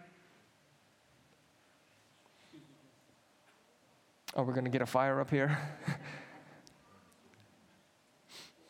Oh, 4.36 4.44
we're 4.44 4.52
going 4.52 4.66
to 4.66 4.72
get 4.72 4.82
a 4.82 4.86
fire 4.86 5.22
up 5.22 5.30
here? 5.30 5.58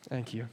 Thank 0.08 0.36
you. 0.36 0.48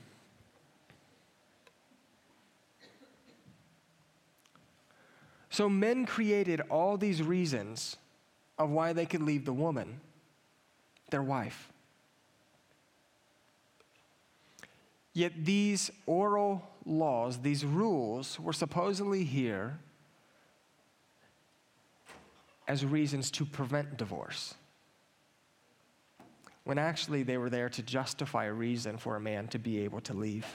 So 5.50 5.68
men 5.68 6.06
created 6.06 6.62
all 6.70 6.96
these 6.96 7.22
reasons 7.22 7.98
of 8.62 8.70
why 8.70 8.92
they 8.92 9.07
could 9.07 9.22
leave 9.22 9.44
the 9.44 9.53
woman, 9.53 10.01
their 11.11 11.22
wife. 11.22 11.72
Yet 15.14 15.44
these 15.44 15.90
oral 16.07 16.62
laws, 16.87 17.38
these 17.38 17.64
rules, 17.64 18.40
were 18.40 18.53
supposedly 18.53 19.25
here 19.25 19.79
as 22.66 22.85
reasons 22.85 23.31
to 23.33 23.44
prevent 23.44 23.96
divorce 23.96 24.55
when 26.64 26.79
actually 26.79 27.22
they 27.22 27.37
were 27.37 27.51
there 27.51 27.68
to 27.68 27.83
justify 27.83 28.44
a 28.44 28.53
reason 28.53 28.96
for 28.96 29.16
a 29.16 29.20
man 29.20 29.48
to 29.48 29.59
be 29.59 29.81
able 29.81 30.01
to 30.01 30.14
leave. 30.14 30.46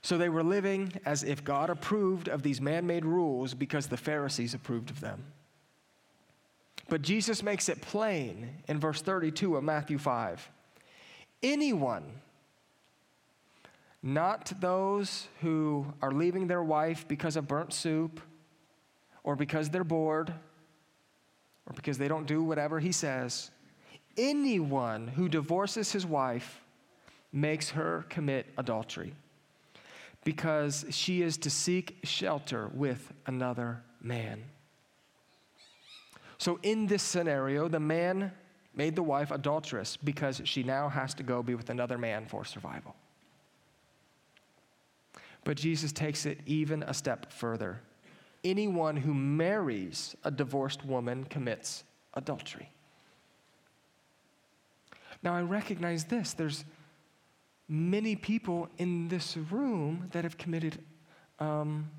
So 0.00 0.16
they 0.16 0.28
were 0.28 0.44
living 0.44 0.92
as 1.04 1.24
if 1.24 1.42
God 1.42 1.68
approved 1.68 2.28
of 2.28 2.42
these 2.42 2.60
man 2.60 2.86
made 2.86 3.04
rules 3.04 3.54
because 3.54 3.88
the 3.88 3.96
Pharisees 3.96 4.54
approved 4.54 4.90
of 4.90 5.00
them. 5.00 5.24
But 6.88 7.02
Jesus 7.02 7.42
makes 7.42 7.68
it 7.68 7.80
plain 7.82 8.48
in 8.66 8.80
verse 8.80 9.02
32 9.02 9.56
of 9.56 9.64
Matthew 9.64 9.98
5 9.98 10.50
anyone, 11.40 12.04
not 14.02 14.52
those 14.60 15.28
who 15.40 15.86
are 16.02 16.10
leaving 16.10 16.48
their 16.48 16.62
wife 16.64 17.06
because 17.06 17.36
of 17.36 17.46
burnt 17.46 17.72
soup 17.72 18.20
or 19.22 19.36
because 19.36 19.70
they're 19.70 19.84
bored 19.84 20.32
or 21.66 21.72
because 21.74 21.98
they 21.98 22.08
don't 22.08 22.26
do 22.26 22.42
whatever 22.42 22.80
he 22.80 22.90
says, 22.90 23.52
anyone 24.16 25.06
who 25.06 25.28
divorces 25.28 25.92
his 25.92 26.04
wife 26.04 26.60
makes 27.32 27.70
her 27.70 28.04
commit 28.08 28.46
adultery 28.56 29.14
because 30.24 30.84
she 30.90 31.22
is 31.22 31.36
to 31.38 31.50
seek 31.50 31.98
shelter 32.02 32.68
with 32.74 33.12
another 33.26 33.82
man. 34.00 34.42
So, 36.38 36.58
in 36.62 36.86
this 36.86 37.02
scenario, 37.02 37.68
the 37.68 37.80
man 37.80 38.32
made 38.74 38.94
the 38.94 39.02
wife 39.02 39.30
adulterous 39.30 39.96
because 39.96 40.40
she 40.44 40.62
now 40.62 40.88
has 40.88 41.14
to 41.14 41.22
go 41.22 41.42
be 41.42 41.54
with 41.54 41.68
another 41.68 41.98
man 41.98 42.26
for 42.26 42.44
survival. 42.44 42.94
But 45.44 45.56
Jesus 45.56 45.92
takes 45.92 46.26
it 46.26 46.40
even 46.46 46.82
a 46.84 46.94
step 46.94 47.32
further 47.32 47.80
anyone 48.44 48.96
who 48.96 49.12
marries 49.14 50.14
a 50.24 50.30
divorced 50.30 50.84
woman 50.84 51.24
commits 51.24 51.84
adultery. 52.14 52.70
Now, 55.22 55.34
I 55.34 55.42
recognize 55.42 56.04
this. 56.04 56.32
There's 56.32 56.64
many 57.68 58.14
people 58.16 58.68
in 58.78 59.08
this 59.08 59.36
room 59.36 60.08
that 60.12 60.24
have 60.24 60.38
committed 60.38 60.78
um, 61.40 61.90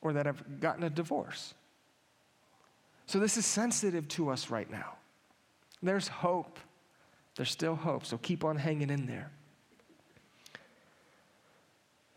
or 0.00 0.12
that 0.14 0.26
have 0.26 0.60
gotten 0.60 0.82
a 0.84 0.90
divorce. 0.90 1.54
So, 3.12 3.18
this 3.18 3.36
is 3.36 3.44
sensitive 3.44 4.08
to 4.08 4.30
us 4.30 4.48
right 4.48 4.70
now. 4.70 4.94
There's 5.82 6.08
hope. 6.08 6.58
There's 7.36 7.50
still 7.50 7.74
hope. 7.74 8.06
So, 8.06 8.16
keep 8.16 8.42
on 8.42 8.56
hanging 8.56 8.88
in 8.88 9.04
there. 9.04 9.30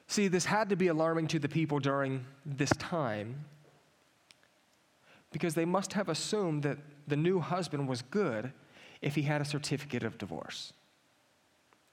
See, 0.07 0.29
this 0.29 0.45
had 0.45 0.69
to 0.69 0.77
be 0.77 0.87
alarming 0.87 1.27
to 1.27 1.39
the 1.39 1.49
people 1.49 1.79
during 1.79 2.23
this 2.45 2.69
time 2.77 3.43
because 5.33 5.53
they 5.53 5.65
must 5.65 5.91
have 5.91 6.07
assumed 6.07 6.63
that 6.63 6.77
the 7.09 7.17
new 7.17 7.41
husband 7.41 7.89
was 7.89 8.01
good 8.01 8.53
if 9.01 9.15
he 9.15 9.23
had 9.23 9.41
a 9.41 9.45
certificate 9.45 10.03
of 10.03 10.17
divorce. 10.17 10.71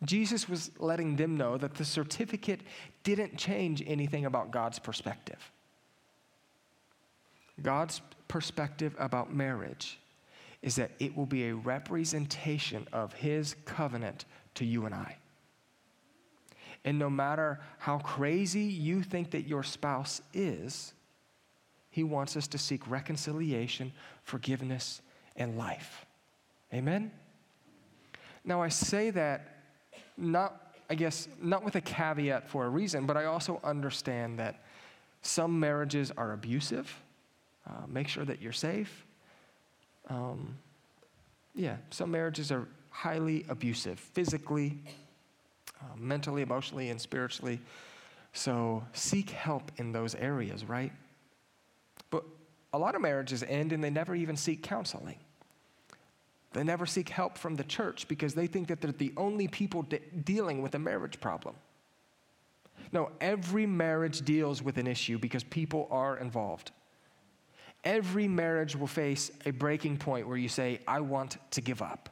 Jesus 0.04 0.48
was 0.48 0.70
letting 0.78 1.16
them 1.16 1.36
know 1.36 1.58
that 1.58 1.74
the 1.74 1.84
certificate 1.84 2.60
didn't 3.02 3.36
change 3.36 3.82
anything 3.84 4.26
about 4.26 4.52
God's 4.52 4.78
perspective. 4.78 5.50
God's 7.60 8.00
perspective 8.32 8.96
about 8.98 9.30
marriage 9.30 9.98
is 10.62 10.74
that 10.76 10.90
it 10.98 11.14
will 11.14 11.26
be 11.26 11.48
a 11.48 11.54
representation 11.54 12.88
of 12.90 13.12
his 13.12 13.54
covenant 13.66 14.24
to 14.54 14.64
you 14.64 14.86
and 14.86 14.94
I. 14.94 15.18
And 16.86 16.98
no 16.98 17.10
matter 17.10 17.60
how 17.76 17.98
crazy 17.98 18.62
you 18.62 19.02
think 19.02 19.32
that 19.32 19.46
your 19.46 19.62
spouse 19.62 20.22
is, 20.32 20.94
he 21.90 22.04
wants 22.04 22.34
us 22.34 22.48
to 22.48 22.56
seek 22.58 22.88
reconciliation, 22.88 23.92
forgiveness, 24.24 25.02
and 25.36 25.58
life. 25.58 26.06
Amen? 26.72 27.10
Now, 28.46 28.62
I 28.62 28.70
say 28.70 29.10
that 29.10 29.58
not 30.16 30.58
I 30.88 30.94
guess, 30.94 31.28
not 31.40 31.64
with 31.64 31.76
a 31.76 31.80
caveat 31.80 32.48
for 32.48 32.66
a 32.66 32.68
reason, 32.68 33.06
but 33.06 33.16
I 33.16 33.24
also 33.24 33.60
understand 33.64 34.38
that 34.38 34.62
some 35.22 35.58
marriages 35.58 36.10
are 36.18 36.32
abusive. 36.32 36.94
Uh, 37.66 37.86
make 37.86 38.08
sure 38.08 38.24
that 38.24 38.40
you're 38.40 38.52
safe. 38.52 39.06
Um, 40.08 40.56
yeah, 41.54 41.76
some 41.90 42.10
marriages 42.10 42.50
are 42.50 42.66
highly 42.90 43.44
abusive, 43.48 43.98
physically, 43.98 44.78
uh, 45.80 45.96
mentally, 45.96 46.42
emotionally, 46.42 46.90
and 46.90 47.00
spiritually. 47.00 47.60
So 48.32 48.82
seek 48.92 49.30
help 49.30 49.70
in 49.76 49.92
those 49.92 50.14
areas, 50.14 50.64
right? 50.64 50.92
But 52.10 52.24
a 52.72 52.78
lot 52.78 52.94
of 52.94 53.02
marriages 53.02 53.42
end 53.42 53.72
and 53.72 53.82
they 53.82 53.90
never 53.90 54.14
even 54.14 54.36
seek 54.36 54.62
counseling. 54.62 55.18
They 56.52 56.64
never 56.64 56.84
seek 56.84 57.08
help 57.08 57.38
from 57.38 57.56
the 57.56 57.64
church 57.64 58.08
because 58.08 58.34
they 58.34 58.46
think 58.46 58.68
that 58.68 58.80
they're 58.80 58.92
the 58.92 59.12
only 59.16 59.48
people 59.48 59.82
de- 59.82 60.00
dealing 60.24 60.60
with 60.62 60.74
a 60.74 60.78
marriage 60.78 61.20
problem. 61.20 61.54
No, 62.92 63.10
every 63.20 63.64
marriage 63.64 64.22
deals 64.22 64.62
with 64.62 64.76
an 64.76 64.86
issue 64.86 65.18
because 65.18 65.44
people 65.44 65.88
are 65.90 66.18
involved. 66.18 66.72
Every 67.84 68.28
marriage 68.28 68.76
will 68.76 68.86
face 68.86 69.30
a 69.44 69.50
breaking 69.50 69.98
point 69.98 70.28
where 70.28 70.36
you 70.36 70.48
say, 70.48 70.80
I 70.86 71.00
want 71.00 71.36
to 71.50 71.60
give 71.60 71.82
up. 71.82 72.08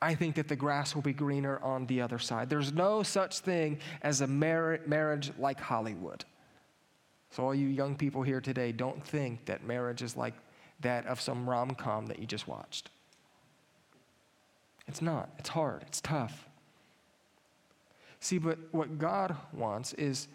I 0.00 0.14
think 0.14 0.34
that 0.36 0.48
the 0.48 0.56
grass 0.56 0.94
will 0.94 1.02
be 1.02 1.12
greener 1.12 1.58
on 1.62 1.86
the 1.86 2.00
other 2.00 2.18
side. 2.18 2.50
There's 2.50 2.72
no 2.72 3.02
such 3.02 3.40
thing 3.40 3.78
as 4.02 4.20
a 4.20 4.26
mar- 4.26 4.80
marriage 4.86 5.32
like 5.38 5.60
Hollywood. 5.60 6.24
So, 7.30 7.42
all 7.42 7.54
you 7.54 7.68
young 7.68 7.96
people 7.96 8.22
here 8.22 8.40
today, 8.40 8.70
don't 8.70 9.04
think 9.04 9.46
that 9.46 9.66
marriage 9.66 10.02
is 10.02 10.16
like 10.16 10.34
that 10.80 11.06
of 11.06 11.20
some 11.20 11.48
rom 11.48 11.70
com 11.70 12.06
that 12.06 12.18
you 12.18 12.26
just 12.26 12.46
watched. 12.46 12.90
It's 14.86 15.00
not. 15.00 15.30
It's 15.38 15.48
hard. 15.48 15.82
It's 15.86 16.00
tough. 16.00 16.48
See, 18.20 18.38
but 18.38 18.58
what 18.72 18.98
God 18.98 19.36
wants 19.52 19.94
is 19.94 20.28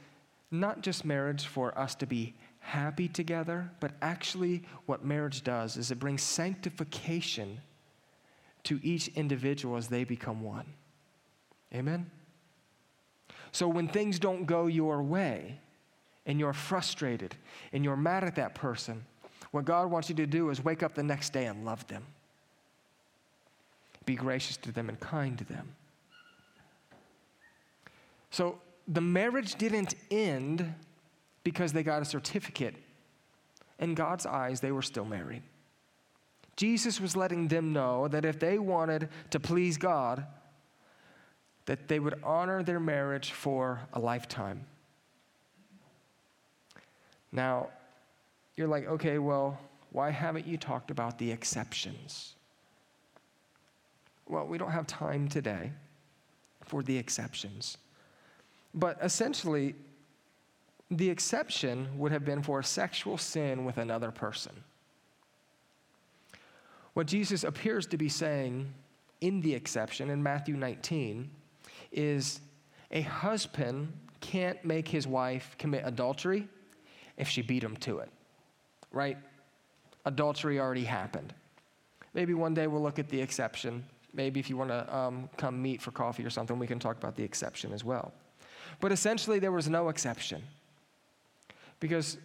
not 0.51 0.81
just 0.81 1.05
marriage 1.05 1.45
for 1.45 1.77
us 1.77 1.95
to 1.95 2.05
be 2.05 2.33
happy 2.69 3.07
together, 3.07 3.69
but 3.79 3.91
actually, 4.01 4.63
what 4.85 5.03
marriage 5.03 5.43
does 5.43 5.75
is 5.75 5.89
it 5.89 5.99
brings 5.99 6.21
sanctification 6.21 7.59
to 8.63 8.79
each 8.83 9.07
individual 9.09 9.75
as 9.75 9.87
they 9.87 10.03
become 10.03 10.43
one. 10.43 10.65
Amen? 11.73 12.09
So, 13.51 13.67
when 13.67 13.87
things 13.87 14.19
don't 14.19 14.45
go 14.45 14.67
your 14.67 15.01
way, 15.01 15.59
and 16.27 16.39
you're 16.39 16.53
frustrated, 16.53 17.35
and 17.73 17.83
you're 17.83 17.97
mad 17.97 18.23
at 18.23 18.35
that 18.35 18.53
person, 18.53 19.03
what 19.49 19.65
God 19.65 19.89
wants 19.89 20.09
you 20.09 20.15
to 20.15 20.27
do 20.27 20.51
is 20.51 20.63
wake 20.63 20.83
up 20.83 20.93
the 20.93 21.01
next 21.01 21.33
day 21.33 21.45
and 21.47 21.65
love 21.65 21.87
them. 21.87 22.05
Be 24.05 24.13
gracious 24.13 24.57
to 24.57 24.71
them 24.71 24.89
and 24.89 24.99
kind 24.99 25.39
to 25.39 25.43
them. 25.43 25.75
So 28.29 28.59
the 28.87 29.01
marriage 29.01 29.55
didn't 29.55 29.95
end 30.11 30.71
because 31.49 31.73
they 31.73 31.81
got 31.81 31.99
a 31.99 32.05
certificate. 32.05 32.75
In 33.79 33.95
God's 33.95 34.27
eyes, 34.27 34.59
they 34.59 34.71
were 34.71 34.83
still 34.83 35.05
married. 35.05 35.41
Jesus 36.55 37.01
was 37.01 37.15
letting 37.15 37.47
them 37.47 37.73
know 37.73 38.07
that 38.07 38.23
if 38.23 38.39
they 38.39 38.59
wanted 38.59 39.09
to 39.31 39.39
please 39.39 39.77
God, 39.77 40.27
that 41.65 41.87
they 41.87 41.99
would 41.99 42.19
honor 42.23 42.61
their 42.61 42.79
marriage 42.79 43.31
for 43.31 43.81
a 43.93 43.99
lifetime. 43.99 44.67
Now, 47.31 47.69
you're 48.55 48.67
like, 48.67 48.87
okay, 48.87 49.17
well, 49.17 49.59
why 49.91 50.11
haven't 50.11 50.45
you 50.45 50.57
talked 50.57 50.91
about 50.91 51.17
the 51.17 51.31
exceptions? 51.31 52.35
Well, 54.27 54.45
we 54.45 54.59
don't 54.59 54.71
have 54.71 54.85
time 54.85 55.27
today 55.27 55.71
for 56.65 56.83
the 56.83 56.95
exceptions. 56.95 57.77
But 58.75 58.99
essentially, 59.01 59.73
the 60.91 61.09
exception 61.09 61.87
would 61.97 62.11
have 62.11 62.25
been 62.25 62.41
for 62.41 62.59
a 62.59 62.63
sexual 62.63 63.17
sin 63.17 63.63
with 63.65 63.77
another 63.77 64.11
person. 64.11 64.63
What 66.93 67.07
Jesus 67.07 67.43
appears 67.43 67.85
to 67.87 67.97
be 67.97 68.09
saying 68.09 68.73
in 69.21 69.41
the 69.41 69.53
exception 69.53 70.09
in 70.09 70.23
Matthew 70.23 70.55
19 70.55 71.29
is 71.91 72.41
a 72.91 73.01
husband 73.01 73.93
can't 74.21 74.63
make 74.65 74.87
his 74.87 75.07
wife 75.07 75.55
commit 75.57 75.83
adultery 75.85 76.47
if 77.17 77.27
she 77.27 77.41
beat 77.41 77.63
him 77.63 77.75
to 77.77 77.99
it, 77.99 78.09
right? 78.91 79.17
Adultery 80.05 80.59
already 80.59 80.83
happened. 80.83 81.33
Maybe 82.13 82.33
one 82.33 82.53
day 82.53 82.67
we'll 82.67 82.81
look 82.81 82.99
at 82.99 83.09
the 83.09 83.21
exception. 83.21 83.85
Maybe 84.13 84.39
if 84.39 84.49
you 84.49 84.57
want 84.57 84.71
to 84.71 84.95
um, 84.95 85.29
come 85.37 85.61
meet 85.61 85.81
for 85.81 85.91
coffee 85.91 86.25
or 86.25 86.29
something, 86.29 86.57
we 86.57 86.67
can 86.67 86.79
talk 86.79 86.97
about 86.97 87.15
the 87.15 87.23
exception 87.23 87.71
as 87.71 87.83
well. 87.83 88.11
But 88.79 88.91
essentially, 88.91 89.39
there 89.39 89.51
was 89.51 89.69
no 89.69 89.89
exception. 89.89 90.41
Because 91.79 92.17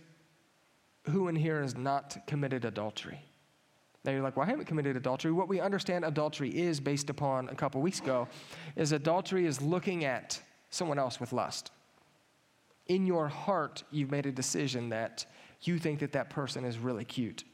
who 1.11 1.29
in 1.29 1.37
here 1.37 1.63
has 1.63 1.77
not 1.77 2.17
committed 2.27 2.65
adultery? 2.65 3.21
Now 4.05 4.13
you're 4.13 4.23
like, 4.23 4.37
well, 4.37 4.47
I 4.47 4.51
haven't 4.51 4.67
committed 4.67 4.97
adultery. 4.97 5.33
What 5.33 5.49
we 5.49 5.61
understand 5.61 6.05
adultery 6.05 6.51
is, 6.51 6.79
based 6.79 7.09
upon 7.09 7.49
a 7.49 7.55
couple 7.55 7.81
weeks 7.81 8.01
ago, 8.01 8.29
is 8.77 8.93
adultery 8.93 9.47
is 9.47 9.63
looking 9.63 10.05
at 10.05 10.41
someone 10.71 10.99
else 10.99 11.21
with 11.21 11.33
lust. 11.33 11.71
In 12.87 13.07
your 13.07 13.29
heart, 13.29 13.83
you've 13.91 14.11
made 14.11 14.27
a 14.27 14.33
decision 14.33 14.91
that 14.91 15.25
you 15.63 15.79
think 15.79 16.01
that 16.01 16.13
that 16.13 16.29
person 16.29 16.65
is 16.65 16.79
really 16.79 17.05
cute. 17.05 17.45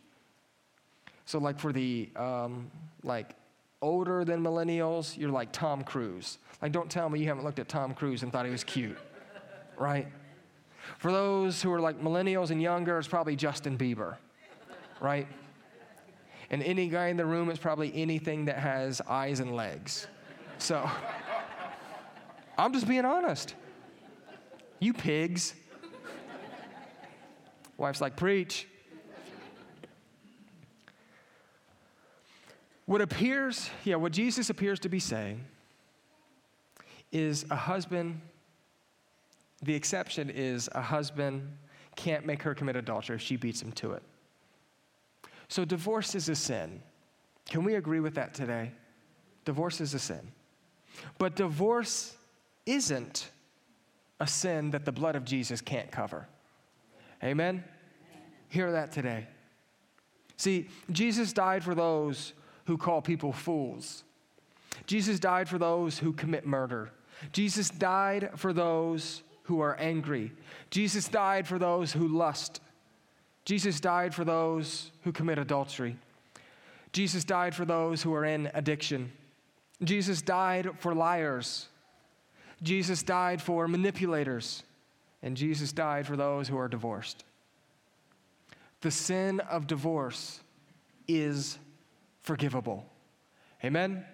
So, 1.24 1.38
like 1.38 1.60
for 1.60 1.72
the 1.72 2.10
um, 2.16 2.68
like 3.04 3.36
older 3.80 4.24
than 4.24 4.42
millennials, 4.42 5.16
you're 5.16 5.30
like 5.30 5.52
Tom 5.52 5.84
Cruise. 5.84 6.38
Like, 6.60 6.72
don't 6.72 6.90
tell 6.90 7.08
me 7.08 7.20
you 7.20 7.28
haven't 7.28 7.44
looked 7.44 7.60
at 7.60 7.68
Tom 7.68 7.94
Cruise 7.94 8.24
and 8.24 8.32
thought 8.32 8.44
he 8.44 8.50
was 8.50 8.64
cute, 8.64 8.98
right? 9.78 10.08
For 10.98 11.12
those 11.12 11.62
who 11.62 11.72
are 11.72 11.80
like 11.80 12.00
millennials 12.00 12.50
and 12.50 12.60
younger, 12.60 12.98
it's 12.98 13.08
probably 13.08 13.36
Justin 13.36 13.78
Bieber, 13.78 14.16
right? 15.00 15.26
And 16.50 16.62
any 16.62 16.88
guy 16.88 17.08
in 17.08 17.16
the 17.16 17.24
room 17.24 17.50
is 17.50 17.58
probably 17.58 17.92
anything 17.94 18.46
that 18.46 18.58
has 18.58 19.00
eyes 19.02 19.40
and 19.40 19.54
legs. 19.54 20.06
So, 20.58 20.88
I'm 22.58 22.72
just 22.72 22.88
being 22.88 23.04
honest. 23.04 23.54
You 24.78 24.92
pigs. 24.92 25.54
Wife's 27.76 28.00
like, 28.00 28.16
preach. 28.16 28.66
What 32.84 33.00
appears, 33.00 33.70
yeah, 33.84 33.94
what 33.94 34.10
Jesus 34.10 34.50
appears 34.50 34.80
to 34.80 34.88
be 34.88 34.98
saying 34.98 35.44
is 37.12 37.46
a 37.48 37.54
husband, 37.56 38.20
the 39.62 39.74
exception 39.74 40.30
is 40.30 40.68
a 40.72 40.80
husband 40.80 41.56
can't 41.96 42.24
make 42.24 42.42
her 42.42 42.54
commit 42.54 42.76
adultery 42.76 43.16
if 43.16 43.22
she 43.22 43.36
beats 43.36 43.60
him 43.62 43.72
to 43.72 43.92
it. 43.92 44.02
So 45.48 45.64
divorce 45.64 46.14
is 46.14 46.28
a 46.28 46.34
sin. 46.34 46.82
Can 47.48 47.64
we 47.64 47.74
agree 47.74 48.00
with 48.00 48.14
that 48.14 48.32
today? 48.32 48.72
Divorce 49.44 49.80
is 49.80 49.94
a 49.94 49.98
sin. 49.98 50.32
But 51.18 51.36
divorce 51.36 52.16
isn't 52.66 53.30
a 54.20 54.26
sin 54.26 54.70
that 54.70 54.84
the 54.84 54.92
blood 54.92 55.16
of 55.16 55.24
Jesus 55.24 55.60
can't 55.60 55.90
cover. 55.90 56.28
Amen? 57.22 57.64
Hear 58.48 58.72
that 58.72 58.92
today. 58.92 59.26
See, 60.36 60.68
Jesus 60.90 61.32
died 61.32 61.64
for 61.64 61.74
those 61.74 62.32
who 62.66 62.78
call 62.78 63.02
people 63.02 63.32
fools. 63.32 64.04
Jesus 64.86 65.18
died 65.18 65.48
for 65.48 65.58
those 65.58 65.98
who 65.98 66.12
commit 66.12 66.46
murder. 66.46 66.90
Jesus 67.32 67.68
died 67.68 68.30
for 68.36 68.52
those 68.52 69.22
who 69.50 69.60
are 69.60 69.74
angry. 69.80 70.30
Jesus 70.70 71.08
died 71.08 71.48
for 71.48 71.58
those 71.58 71.92
who 71.92 72.06
lust. 72.06 72.60
Jesus 73.44 73.80
died 73.80 74.14
for 74.14 74.24
those 74.24 74.92
who 75.02 75.10
commit 75.10 75.38
adultery. 75.38 75.96
Jesus 76.92 77.24
died 77.24 77.52
for 77.52 77.64
those 77.64 78.00
who 78.00 78.14
are 78.14 78.24
in 78.24 78.48
addiction. 78.54 79.10
Jesus 79.82 80.22
died 80.22 80.70
for 80.78 80.94
liars. 80.94 81.66
Jesus 82.62 83.02
died 83.02 83.42
for 83.42 83.66
manipulators. 83.66 84.62
And 85.20 85.36
Jesus 85.36 85.72
died 85.72 86.06
for 86.06 86.16
those 86.16 86.46
who 86.46 86.56
are 86.56 86.68
divorced. 86.68 87.24
The 88.82 88.92
sin 88.92 89.40
of 89.40 89.66
divorce 89.66 90.40
is 91.08 91.58
forgivable. 92.20 92.86
Amen? 93.64 94.04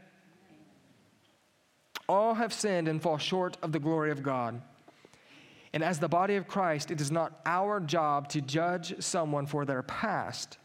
All 2.08 2.34
have 2.34 2.54
sinned 2.54 2.88
and 2.88 3.02
fall 3.02 3.18
short 3.18 3.58
of 3.62 3.72
the 3.72 3.78
glory 3.78 4.10
of 4.10 4.22
God. 4.22 4.62
And 5.76 5.84
as 5.84 5.98
the 5.98 6.08
body 6.08 6.36
of 6.36 6.48
Christ, 6.48 6.90
it 6.90 7.02
is 7.02 7.10
not 7.10 7.38
our 7.44 7.80
job 7.80 8.30
to 8.30 8.40
judge 8.40 8.94
someone 8.98 9.44
for 9.44 9.66
their 9.66 9.82
past 9.82 10.56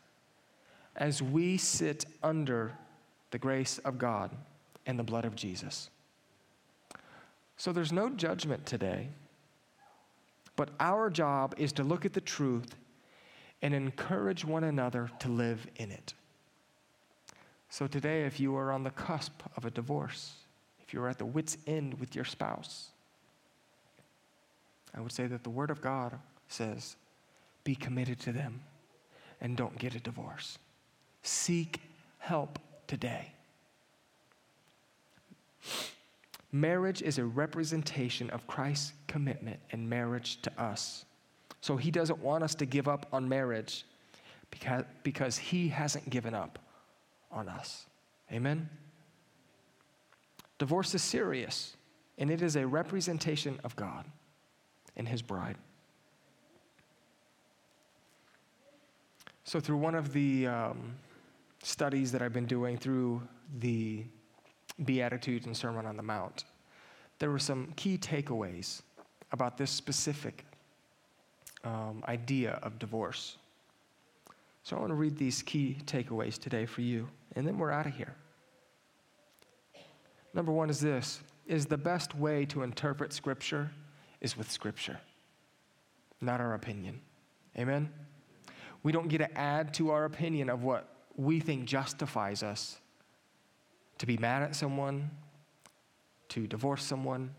as 0.95 1.21
we 1.21 1.57
sit 1.57 2.05
under 2.23 2.71
the 3.31 3.37
grace 3.37 3.77
of 3.79 3.97
God 3.97 4.31
and 4.85 4.97
the 4.97 5.03
blood 5.03 5.25
of 5.25 5.35
Jesus. 5.35 5.89
So 7.57 7.73
there's 7.73 7.91
no 7.91 8.07
judgment 8.07 8.65
today, 8.65 9.09
but 10.55 10.69
our 10.79 11.09
job 11.09 11.55
is 11.57 11.73
to 11.73 11.83
look 11.83 12.05
at 12.05 12.13
the 12.13 12.21
truth 12.21 12.73
and 13.61 13.73
encourage 13.73 14.45
one 14.45 14.63
another 14.63 15.11
to 15.19 15.27
live 15.27 15.67
in 15.75 15.91
it. 15.91 16.13
So 17.67 17.85
today, 17.85 18.23
if 18.23 18.39
you 18.39 18.55
are 18.55 18.71
on 18.71 18.85
the 18.85 18.91
cusp 18.91 19.43
of 19.57 19.65
a 19.65 19.71
divorce, 19.71 20.35
if 20.79 20.93
you're 20.93 21.09
at 21.09 21.17
the 21.17 21.25
wits' 21.25 21.57
end 21.67 21.99
with 21.99 22.15
your 22.15 22.23
spouse, 22.23 22.91
I 24.95 24.99
would 24.99 25.11
say 25.11 25.27
that 25.27 25.43
the 25.43 25.49
Word 25.49 25.69
of 25.69 25.81
God 25.81 26.17
says, 26.47 26.95
be 27.63 27.75
committed 27.75 28.19
to 28.21 28.31
them 28.31 28.61
and 29.39 29.55
don't 29.55 29.77
get 29.77 29.95
a 29.95 29.99
divorce. 29.99 30.57
Seek 31.23 31.81
help 32.19 32.59
today. 32.87 33.31
Marriage 36.51 37.01
is 37.01 37.17
a 37.17 37.23
representation 37.23 38.29
of 38.31 38.45
Christ's 38.47 38.93
commitment 39.07 39.59
and 39.71 39.89
marriage 39.89 40.41
to 40.41 40.61
us. 40.61 41.05
So 41.61 41.77
he 41.77 41.91
doesn't 41.91 42.19
want 42.19 42.43
us 42.43 42.55
to 42.55 42.65
give 42.65 42.87
up 42.87 43.05
on 43.13 43.29
marriage 43.29 43.85
because, 44.49 44.83
because 45.03 45.37
he 45.37 45.69
hasn't 45.69 46.09
given 46.09 46.33
up 46.33 46.59
on 47.31 47.47
us. 47.47 47.85
Amen? 48.31 48.69
Divorce 50.57 50.93
is 50.93 51.01
serious, 51.01 51.75
and 52.17 52.29
it 52.29 52.41
is 52.41 52.55
a 52.55 52.67
representation 52.67 53.59
of 53.63 53.75
God 53.75 54.05
and 54.97 55.07
his 55.07 55.21
bride. 55.21 55.55
So, 59.43 59.59
through 59.59 59.77
one 59.77 59.95
of 59.95 60.13
the 60.13 60.47
um, 60.47 60.95
studies 61.63 62.11
that 62.11 62.21
I've 62.21 62.33
been 62.33 62.45
doing 62.45 62.77
through 62.77 63.21
the 63.59 64.03
Beatitudes 64.85 65.45
and 65.45 65.55
Sermon 65.55 65.85
on 65.85 65.97
the 65.97 66.03
Mount, 66.03 66.45
there 67.19 67.29
were 67.29 67.39
some 67.39 67.73
key 67.75 67.97
takeaways 67.97 68.81
about 69.31 69.57
this 69.57 69.71
specific 69.71 70.45
um, 71.63 72.03
idea 72.07 72.59
of 72.63 72.79
divorce. 72.79 73.37
So 74.63 74.75
I 74.75 74.79
want 74.79 74.91
to 74.91 74.95
read 74.95 75.17
these 75.17 75.41
key 75.41 75.77
takeaways 75.85 76.37
today 76.37 76.65
for 76.65 76.81
you, 76.81 77.09
and 77.35 77.47
then 77.47 77.57
we're 77.57 77.71
out 77.71 77.87
of 77.87 77.95
here. 77.95 78.15
Number 80.33 80.51
one 80.51 80.69
is 80.69 80.79
this 80.79 81.19
is 81.47 81.65
the 81.65 81.77
best 81.77 82.15
way 82.15 82.45
to 82.45 82.63
interpret 82.63 83.11
Scripture 83.11 83.69
is 84.21 84.37
with 84.37 84.51
Scripture, 84.51 84.99
not 86.21 86.39
our 86.39 86.53
opinion. 86.53 87.01
Amen? 87.57 87.91
We 88.83 88.91
don't 88.91 89.07
get 89.07 89.19
to 89.19 89.37
add 89.37 89.73
to 89.75 89.91
our 89.91 90.05
opinion 90.05 90.49
of 90.49 90.63
what 90.63 90.87
we 91.15 91.39
think 91.39 91.65
justifies 91.65 92.43
us 92.43 92.77
to 93.97 94.05
be 94.05 94.17
mad 94.17 94.41
at 94.41 94.55
someone, 94.55 95.11
to 96.29 96.47
divorce 96.47 96.83
someone. 96.83 97.31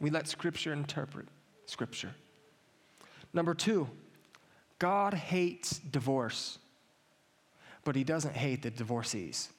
We 0.00 0.10
let 0.10 0.28
Scripture 0.28 0.72
interpret 0.72 1.26
Scripture. 1.66 2.14
Number 3.32 3.54
two, 3.54 3.88
God 4.78 5.14
hates 5.14 5.78
divorce, 5.78 6.58
but 7.84 7.96
He 7.96 8.04
doesn't 8.04 8.34
hate 8.34 8.62
the 8.62 8.70
divorcees. 8.70 9.50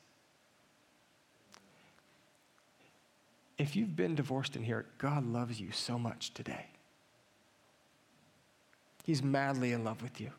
If 3.62 3.76
you've 3.76 3.96
been 3.96 4.16
divorced 4.16 4.56
in 4.56 4.64
here, 4.64 4.88
God 4.98 5.24
loves 5.24 5.62
you 5.62 5.72
so 5.72 6.00
much 6.00 6.34
today. 6.34 6.66
He's 9.04 9.22
madly 9.22 9.72
in 9.72 9.84
love 9.84 10.02
with 10.02 10.20
you. 10.20 10.32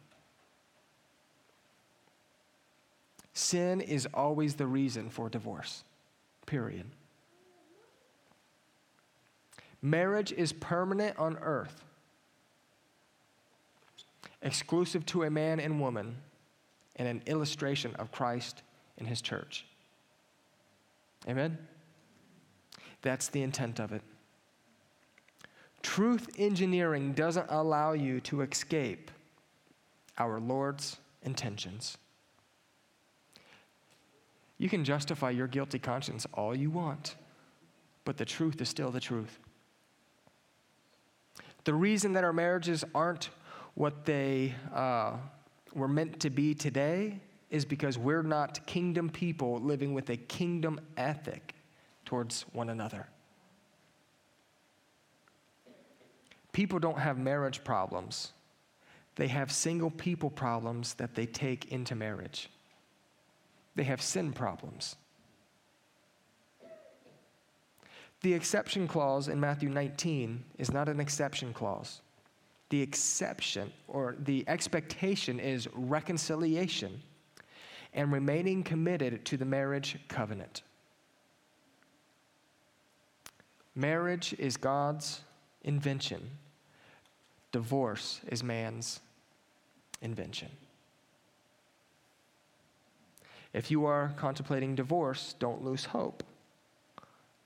Sin 3.32 3.80
is 3.80 4.08
always 4.12 4.56
the 4.56 4.66
reason 4.66 5.08
for 5.08 5.28
divorce, 5.28 5.84
period. 6.46 6.86
Marriage 9.80 10.32
is 10.32 10.52
permanent 10.52 11.16
on 11.16 11.38
earth, 11.42 11.84
exclusive 14.42 15.06
to 15.06 15.22
a 15.22 15.30
man 15.30 15.60
and 15.60 15.80
woman, 15.80 16.16
and 16.96 17.06
an 17.06 17.22
illustration 17.26 17.94
of 18.00 18.10
Christ 18.10 18.62
and 18.98 19.06
his 19.06 19.22
church. 19.22 19.64
Amen? 21.28 21.56
That's 23.02 23.28
the 23.28 23.42
intent 23.42 23.78
of 23.80 23.92
it. 23.92 24.02
Truth 25.82 26.30
engineering 26.38 27.12
doesn't 27.12 27.46
allow 27.50 27.92
you 27.92 28.20
to 28.20 28.42
escape 28.42 29.10
our 30.16 30.38
Lord's 30.38 30.98
intentions. 31.24 31.98
You 34.58 34.68
can 34.68 34.84
justify 34.84 35.30
your 35.30 35.48
guilty 35.48 35.80
conscience 35.80 36.24
all 36.34 36.54
you 36.54 36.70
want, 36.70 37.16
but 38.04 38.16
the 38.16 38.24
truth 38.24 38.60
is 38.60 38.68
still 38.68 38.92
the 38.92 39.00
truth. 39.00 39.40
The 41.64 41.74
reason 41.74 42.12
that 42.12 42.22
our 42.22 42.32
marriages 42.32 42.84
aren't 42.94 43.30
what 43.74 44.04
they 44.04 44.54
uh, 44.72 45.16
were 45.74 45.88
meant 45.88 46.20
to 46.20 46.30
be 46.30 46.54
today 46.54 47.18
is 47.50 47.64
because 47.64 47.98
we're 47.98 48.22
not 48.22 48.64
kingdom 48.66 49.10
people 49.10 49.60
living 49.60 49.94
with 49.94 50.10
a 50.10 50.16
kingdom 50.16 50.80
ethic 50.96 51.51
towards 52.12 52.44
one 52.52 52.68
another. 52.68 53.06
People 56.52 56.78
don't 56.78 56.98
have 56.98 57.16
marriage 57.16 57.64
problems, 57.64 58.32
they 59.14 59.28
have 59.28 59.50
single 59.50 59.90
people 59.90 60.28
problems 60.28 60.92
that 60.94 61.14
they 61.14 61.24
take 61.24 61.72
into 61.72 61.94
marriage. 61.94 62.50
They 63.76 63.84
have 63.84 64.02
sin 64.02 64.34
problems. 64.34 64.96
The 68.20 68.34
exception 68.34 68.86
clause 68.86 69.28
in 69.28 69.40
Matthew 69.40 69.70
19 69.70 70.44
is 70.58 70.70
not 70.70 70.90
an 70.90 71.00
exception 71.00 71.54
clause. 71.54 72.02
The 72.68 72.82
exception 72.82 73.72
or 73.88 74.16
the 74.18 74.44
expectation 74.48 75.40
is 75.40 75.66
reconciliation 75.72 77.00
and 77.94 78.12
remaining 78.12 78.62
committed 78.62 79.24
to 79.24 79.38
the 79.38 79.46
marriage 79.46 79.96
covenant. 80.08 80.60
Marriage 83.74 84.34
is 84.38 84.56
God's 84.56 85.20
invention, 85.62 86.30
divorce 87.52 88.20
is 88.28 88.42
man's 88.42 89.00
invention. 90.02 90.50
If 93.54 93.70
you 93.70 93.84
are 93.84 94.12
contemplating 94.16 94.74
divorce, 94.74 95.34
don't 95.38 95.62
lose 95.62 95.86
hope. 95.86 96.22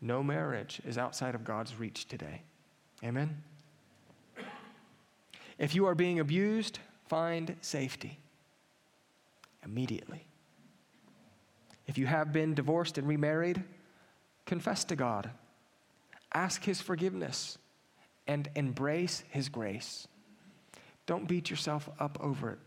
No 0.00 0.22
marriage 0.22 0.80
is 0.86 0.98
outside 0.98 1.34
of 1.34 1.44
God's 1.44 1.76
reach 1.78 2.06
today. 2.06 2.42
Amen? 3.02 3.42
If 5.58 5.74
you 5.74 5.86
are 5.86 5.94
being 5.94 6.20
abused, 6.20 6.78
find 7.08 7.56
safety 7.60 8.18
immediately. 9.64 10.24
If 11.86 11.98
you 11.98 12.06
have 12.06 12.32
been 12.32 12.54
divorced 12.54 12.98
and 12.98 13.06
remarried, 13.08 13.62
confess 14.44 14.84
to 14.84 14.96
God, 14.96 15.30
ask 16.32 16.64
His 16.64 16.80
forgiveness, 16.80 17.58
and 18.26 18.48
embrace 18.54 19.22
His 19.30 19.48
grace. 19.48 20.08
Don't 21.06 21.28
beat 21.28 21.50
yourself 21.50 21.88
up 22.00 22.18
over 22.20 22.50
it. 22.50 22.58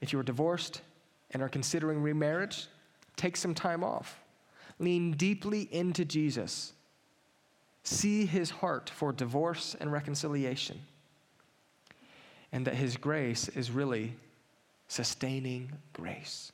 If 0.00 0.12
you're 0.12 0.22
divorced 0.22 0.82
and 1.30 1.42
are 1.42 1.48
considering 1.48 2.02
remarriage, 2.02 2.66
take 3.16 3.36
some 3.36 3.54
time 3.54 3.82
off. 3.84 4.20
Lean 4.78 5.12
deeply 5.12 5.68
into 5.70 6.04
Jesus. 6.04 6.72
See 7.84 8.26
his 8.26 8.50
heart 8.50 8.90
for 8.90 9.12
divorce 9.12 9.76
and 9.78 9.92
reconciliation. 9.92 10.80
And 12.52 12.66
that 12.66 12.74
his 12.74 12.96
grace 12.96 13.48
is 13.48 13.70
really 13.70 14.14
sustaining 14.88 15.72
grace. 15.92 16.52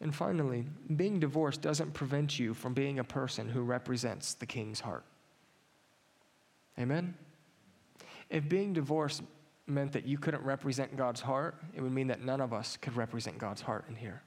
And 0.00 0.14
finally, 0.14 0.64
being 0.96 1.18
divorced 1.18 1.60
doesn't 1.60 1.92
prevent 1.92 2.38
you 2.38 2.54
from 2.54 2.72
being 2.72 2.98
a 2.98 3.04
person 3.04 3.48
who 3.48 3.62
represents 3.62 4.34
the 4.34 4.46
king's 4.46 4.80
heart. 4.80 5.04
Amen? 6.78 7.14
If 8.30 8.48
being 8.48 8.72
divorced 8.72 9.22
meant 9.66 9.92
that 9.92 10.06
you 10.06 10.16
couldn't 10.16 10.44
represent 10.44 10.96
God's 10.96 11.20
heart, 11.20 11.56
it 11.74 11.80
would 11.80 11.92
mean 11.92 12.06
that 12.08 12.22
none 12.22 12.40
of 12.40 12.52
us 12.52 12.76
could 12.76 12.96
represent 12.96 13.38
God's 13.38 13.60
heart 13.60 13.84
in 13.88 13.96
here. 13.96 14.22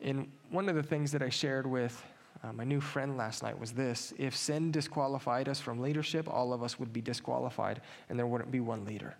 And 0.00 0.30
one 0.50 0.68
of 0.68 0.76
the 0.76 0.82
things 0.82 1.10
that 1.12 1.22
I 1.22 1.30
shared 1.30 1.66
with 1.66 2.04
uh, 2.42 2.52
my 2.52 2.64
new 2.64 2.80
friend 2.80 3.16
last 3.16 3.42
night 3.42 3.58
was 3.58 3.72
this 3.72 4.12
if 4.18 4.36
sin 4.36 4.70
disqualified 4.70 5.48
us 5.48 5.60
from 5.60 5.80
leadership, 5.80 6.28
all 6.28 6.52
of 6.52 6.62
us 6.62 6.78
would 6.78 6.92
be 6.92 7.00
disqualified, 7.00 7.80
and 8.08 8.18
there 8.18 8.26
wouldn't 8.26 8.50
be 8.50 8.60
one 8.60 8.84
leader. 8.84 9.16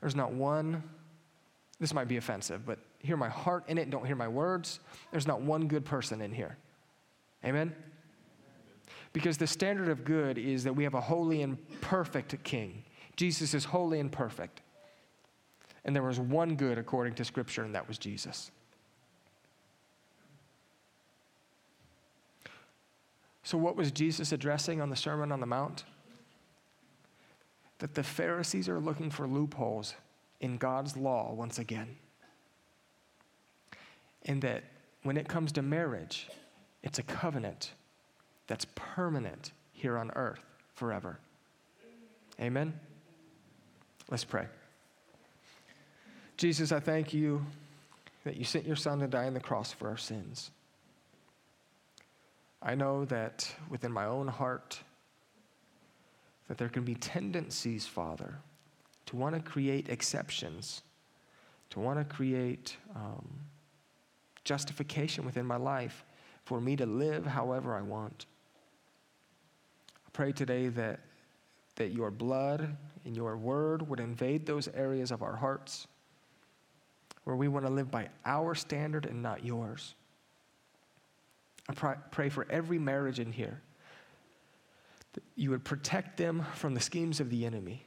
There's 0.00 0.14
not 0.14 0.32
one, 0.32 0.82
this 1.84 1.92
might 1.92 2.08
be 2.08 2.16
offensive, 2.16 2.64
but 2.64 2.78
hear 3.00 3.14
my 3.14 3.28
heart 3.28 3.64
in 3.68 3.76
it, 3.76 3.90
don't 3.90 4.06
hear 4.06 4.16
my 4.16 4.26
words. 4.26 4.80
There's 5.10 5.26
not 5.26 5.42
one 5.42 5.68
good 5.68 5.84
person 5.84 6.22
in 6.22 6.32
here. 6.32 6.56
Amen? 7.44 7.74
Because 9.12 9.36
the 9.36 9.46
standard 9.46 9.90
of 9.90 10.02
good 10.02 10.38
is 10.38 10.64
that 10.64 10.74
we 10.74 10.84
have 10.84 10.94
a 10.94 11.00
holy 11.02 11.42
and 11.42 11.58
perfect 11.82 12.42
king. 12.42 12.84
Jesus 13.16 13.52
is 13.52 13.66
holy 13.66 14.00
and 14.00 14.10
perfect. 14.10 14.62
And 15.84 15.94
there 15.94 16.02
was 16.02 16.18
one 16.18 16.56
good 16.56 16.78
according 16.78 17.16
to 17.16 17.24
Scripture, 17.26 17.64
and 17.64 17.74
that 17.74 17.86
was 17.86 17.98
Jesus. 17.98 18.50
So, 23.42 23.58
what 23.58 23.76
was 23.76 23.92
Jesus 23.92 24.32
addressing 24.32 24.80
on 24.80 24.88
the 24.88 24.96
Sermon 24.96 25.30
on 25.30 25.40
the 25.40 25.46
Mount? 25.46 25.84
That 27.80 27.92
the 27.92 28.02
Pharisees 28.02 28.70
are 28.70 28.80
looking 28.80 29.10
for 29.10 29.28
loopholes 29.28 29.94
in 30.44 30.58
God's 30.58 30.94
law 30.94 31.32
once 31.32 31.58
again. 31.58 31.96
And 34.26 34.42
that 34.42 34.62
when 35.02 35.16
it 35.16 35.26
comes 35.26 35.52
to 35.52 35.62
marriage, 35.62 36.28
it's 36.82 36.98
a 36.98 37.02
covenant 37.02 37.72
that's 38.46 38.66
permanent 38.74 39.52
here 39.72 39.96
on 39.96 40.10
earth 40.14 40.44
forever. 40.74 41.18
Amen? 42.38 42.78
Let's 44.10 44.24
pray. 44.24 44.46
Jesus, 46.36 46.72
I 46.72 46.80
thank 46.80 47.14
you 47.14 47.42
that 48.24 48.36
you 48.36 48.44
sent 48.44 48.66
your 48.66 48.76
son 48.76 48.98
to 48.98 49.06
die 49.06 49.26
on 49.26 49.32
the 49.32 49.40
cross 49.40 49.72
for 49.72 49.88
our 49.88 49.96
sins. 49.96 50.50
I 52.60 52.74
know 52.74 53.06
that 53.06 53.50
within 53.70 53.92
my 53.92 54.04
own 54.04 54.28
heart 54.28 54.78
that 56.48 56.58
there 56.58 56.68
can 56.68 56.84
be 56.84 56.96
tendencies, 56.96 57.86
Father, 57.86 58.34
to 59.06 59.16
want 59.16 59.34
to 59.34 59.40
create 59.40 59.88
exceptions, 59.88 60.82
to 61.70 61.80
want 61.80 61.98
to 61.98 62.04
create 62.04 62.76
um, 62.94 63.28
justification 64.44 65.24
within 65.24 65.46
my 65.46 65.56
life 65.56 66.04
for 66.44 66.60
me 66.60 66.76
to 66.76 66.86
live 66.86 67.26
however 67.26 67.74
I 67.74 67.82
want. 67.82 68.26
I 70.06 70.10
pray 70.12 70.32
today 70.32 70.68
that, 70.68 71.00
that 71.76 71.92
your 71.92 72.10
blood 72.10 72.76
and 73.04 73.16
your 73.16 73.36
word 73.36 73.88
would 73.88 74.00
invade 74.00 74.46
those 74.46 74.68
areas 74.68 75.10
of 75.10 75.22
our 75.22 75.36
hearts 75.36 75.86
where 77.24 77.36
we 77.36 77.48
want 77.48 77.66
to 77.66 77.72
live 77.72 77.90
by 77.90 78.08
our 78.24 78.54
standard 78.54 79.06
and 79.06 79.22
not 79.22 79.44
yours. 79.44 79.94
I 81.68 81.72
pray 82.10 82.28
for 82.28 82.46
every 82.50 82.78
marriage 82.78 83.18
in 83.18 83.32
here 83.32 83.60
that 85.14 85.22
you 85.34 85.50
would 85.50 85.64
protect 85.64 86.18
them 86.18 86.44
from 86.54 86.74
the 86.74 86.80
schemes 86.80 87.20
of 87.20 87.30
the 87.30 87.46
enemy. 87.46 87.86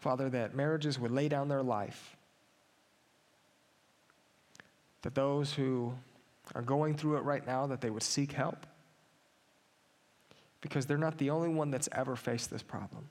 Father, 0.00 0.30
that 0.30 0.54
marriages 0.54 0.98
would 0.98 1.10
lay 1.10 1.28
down 1.28 1.48
their 1.48 1.62
life. 1.62 2.16
That 5.02 5.14
those 5.14 5.52
who 5.52 5.92
are 6.54 6.62
going 6.62 6.94
through 6.96 7.16
it 7.16 7.22
right 7.22 7.46
now, 7.46 7.66
that 7.66 7.80
they 7.80 7.90
would 7.90 8.02
seek 8.02 8.32
help. 8.32 8.66
Because 10.60 10.86
they're 10.86 10.98
not 10.98 11.18
the 11.18 11.30
only 11.30 11.48
one 11.48 11.70
that's 11.70 11.88
ever 11.92 12.16
faced 12.16 12.50
this 12.50 12.62
problem. 12.62 13.08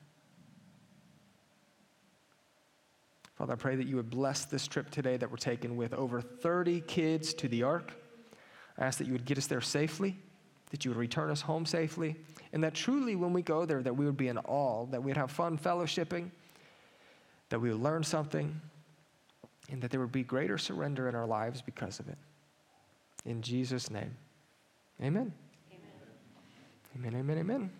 Father, 3.36 3.52
I 3.52 3.56
pray 3.56 3.76
that 3.76 3.86
you 3.86 3.96
would 3.96 4.10
bless 4.10 4.46
this 4.46 4.66
trip 4.66 4.90
today 4.90 5.16
that 5.16 5.30
we're 5.30 5.36
taking 5.36 5.76
with 5.76 5.94
over 5.94 6.20
30 6.20 6.80
kids 6.82 7.32
to 7.34 7.48
the 7.48 7.62
ark. 7.62 7.92
I 8.76 8.84
ask 8.84 8.98
that 8.98 9.06
you 9.06 9.12
would 9.12 9.24
get 9.24 9.38
us 9.38 9.46
there 9.46 9.60
safely, 9.60 10.16
that 10.70 10.84
you 10.84 10.90
would 10.90 10.98
return 10.98 11.30
us 11.30 11.40
home 11.40 11.64
safely, 11.64 12.16
and 12.52 12.64
that 12.64 12.74
truly 12.74 13.14
when 13.14 13.32
we 13.32 13.42
go 13.42 13.64
there, 13.64 13.82
that 13.82 13.96
we 13.96 14.06
would 14.06 14.16
be 14.16 14.28
in 14.28 14.38
awe, 14.38 14.86
that 14.86 15.02
we'd 15.02 15.16
have 15.16 15.30
fun 15.30 15.56
fellowshipping, 15.56 16.30
that 17.50 17.60
we 17.60 17.70
would 17.70 17.80
learn 17.80 18.02
something, 18.02 18.60
and 19.70 19.82
that 19.82 19.90
there 19.90 20.00
would 20.00 20.12
be 20.12 20.22
greater 20.22 20.58
surrender 20.58 21.08
in 21.08 21.14
our 21.14 21.26
lives 21.26 21.62
because 21.62 22.00
of 22.00 22.08
it. 22.08 22.18
In 23.24 23.42
Jesus' 23.42 23.90
name, 23.90 24.16
amen. 25.02 25.32
Amen, 26.96 27.14
amen, 27.14 27.38
amen. 27.38 27.38
amen. 27.38 27.70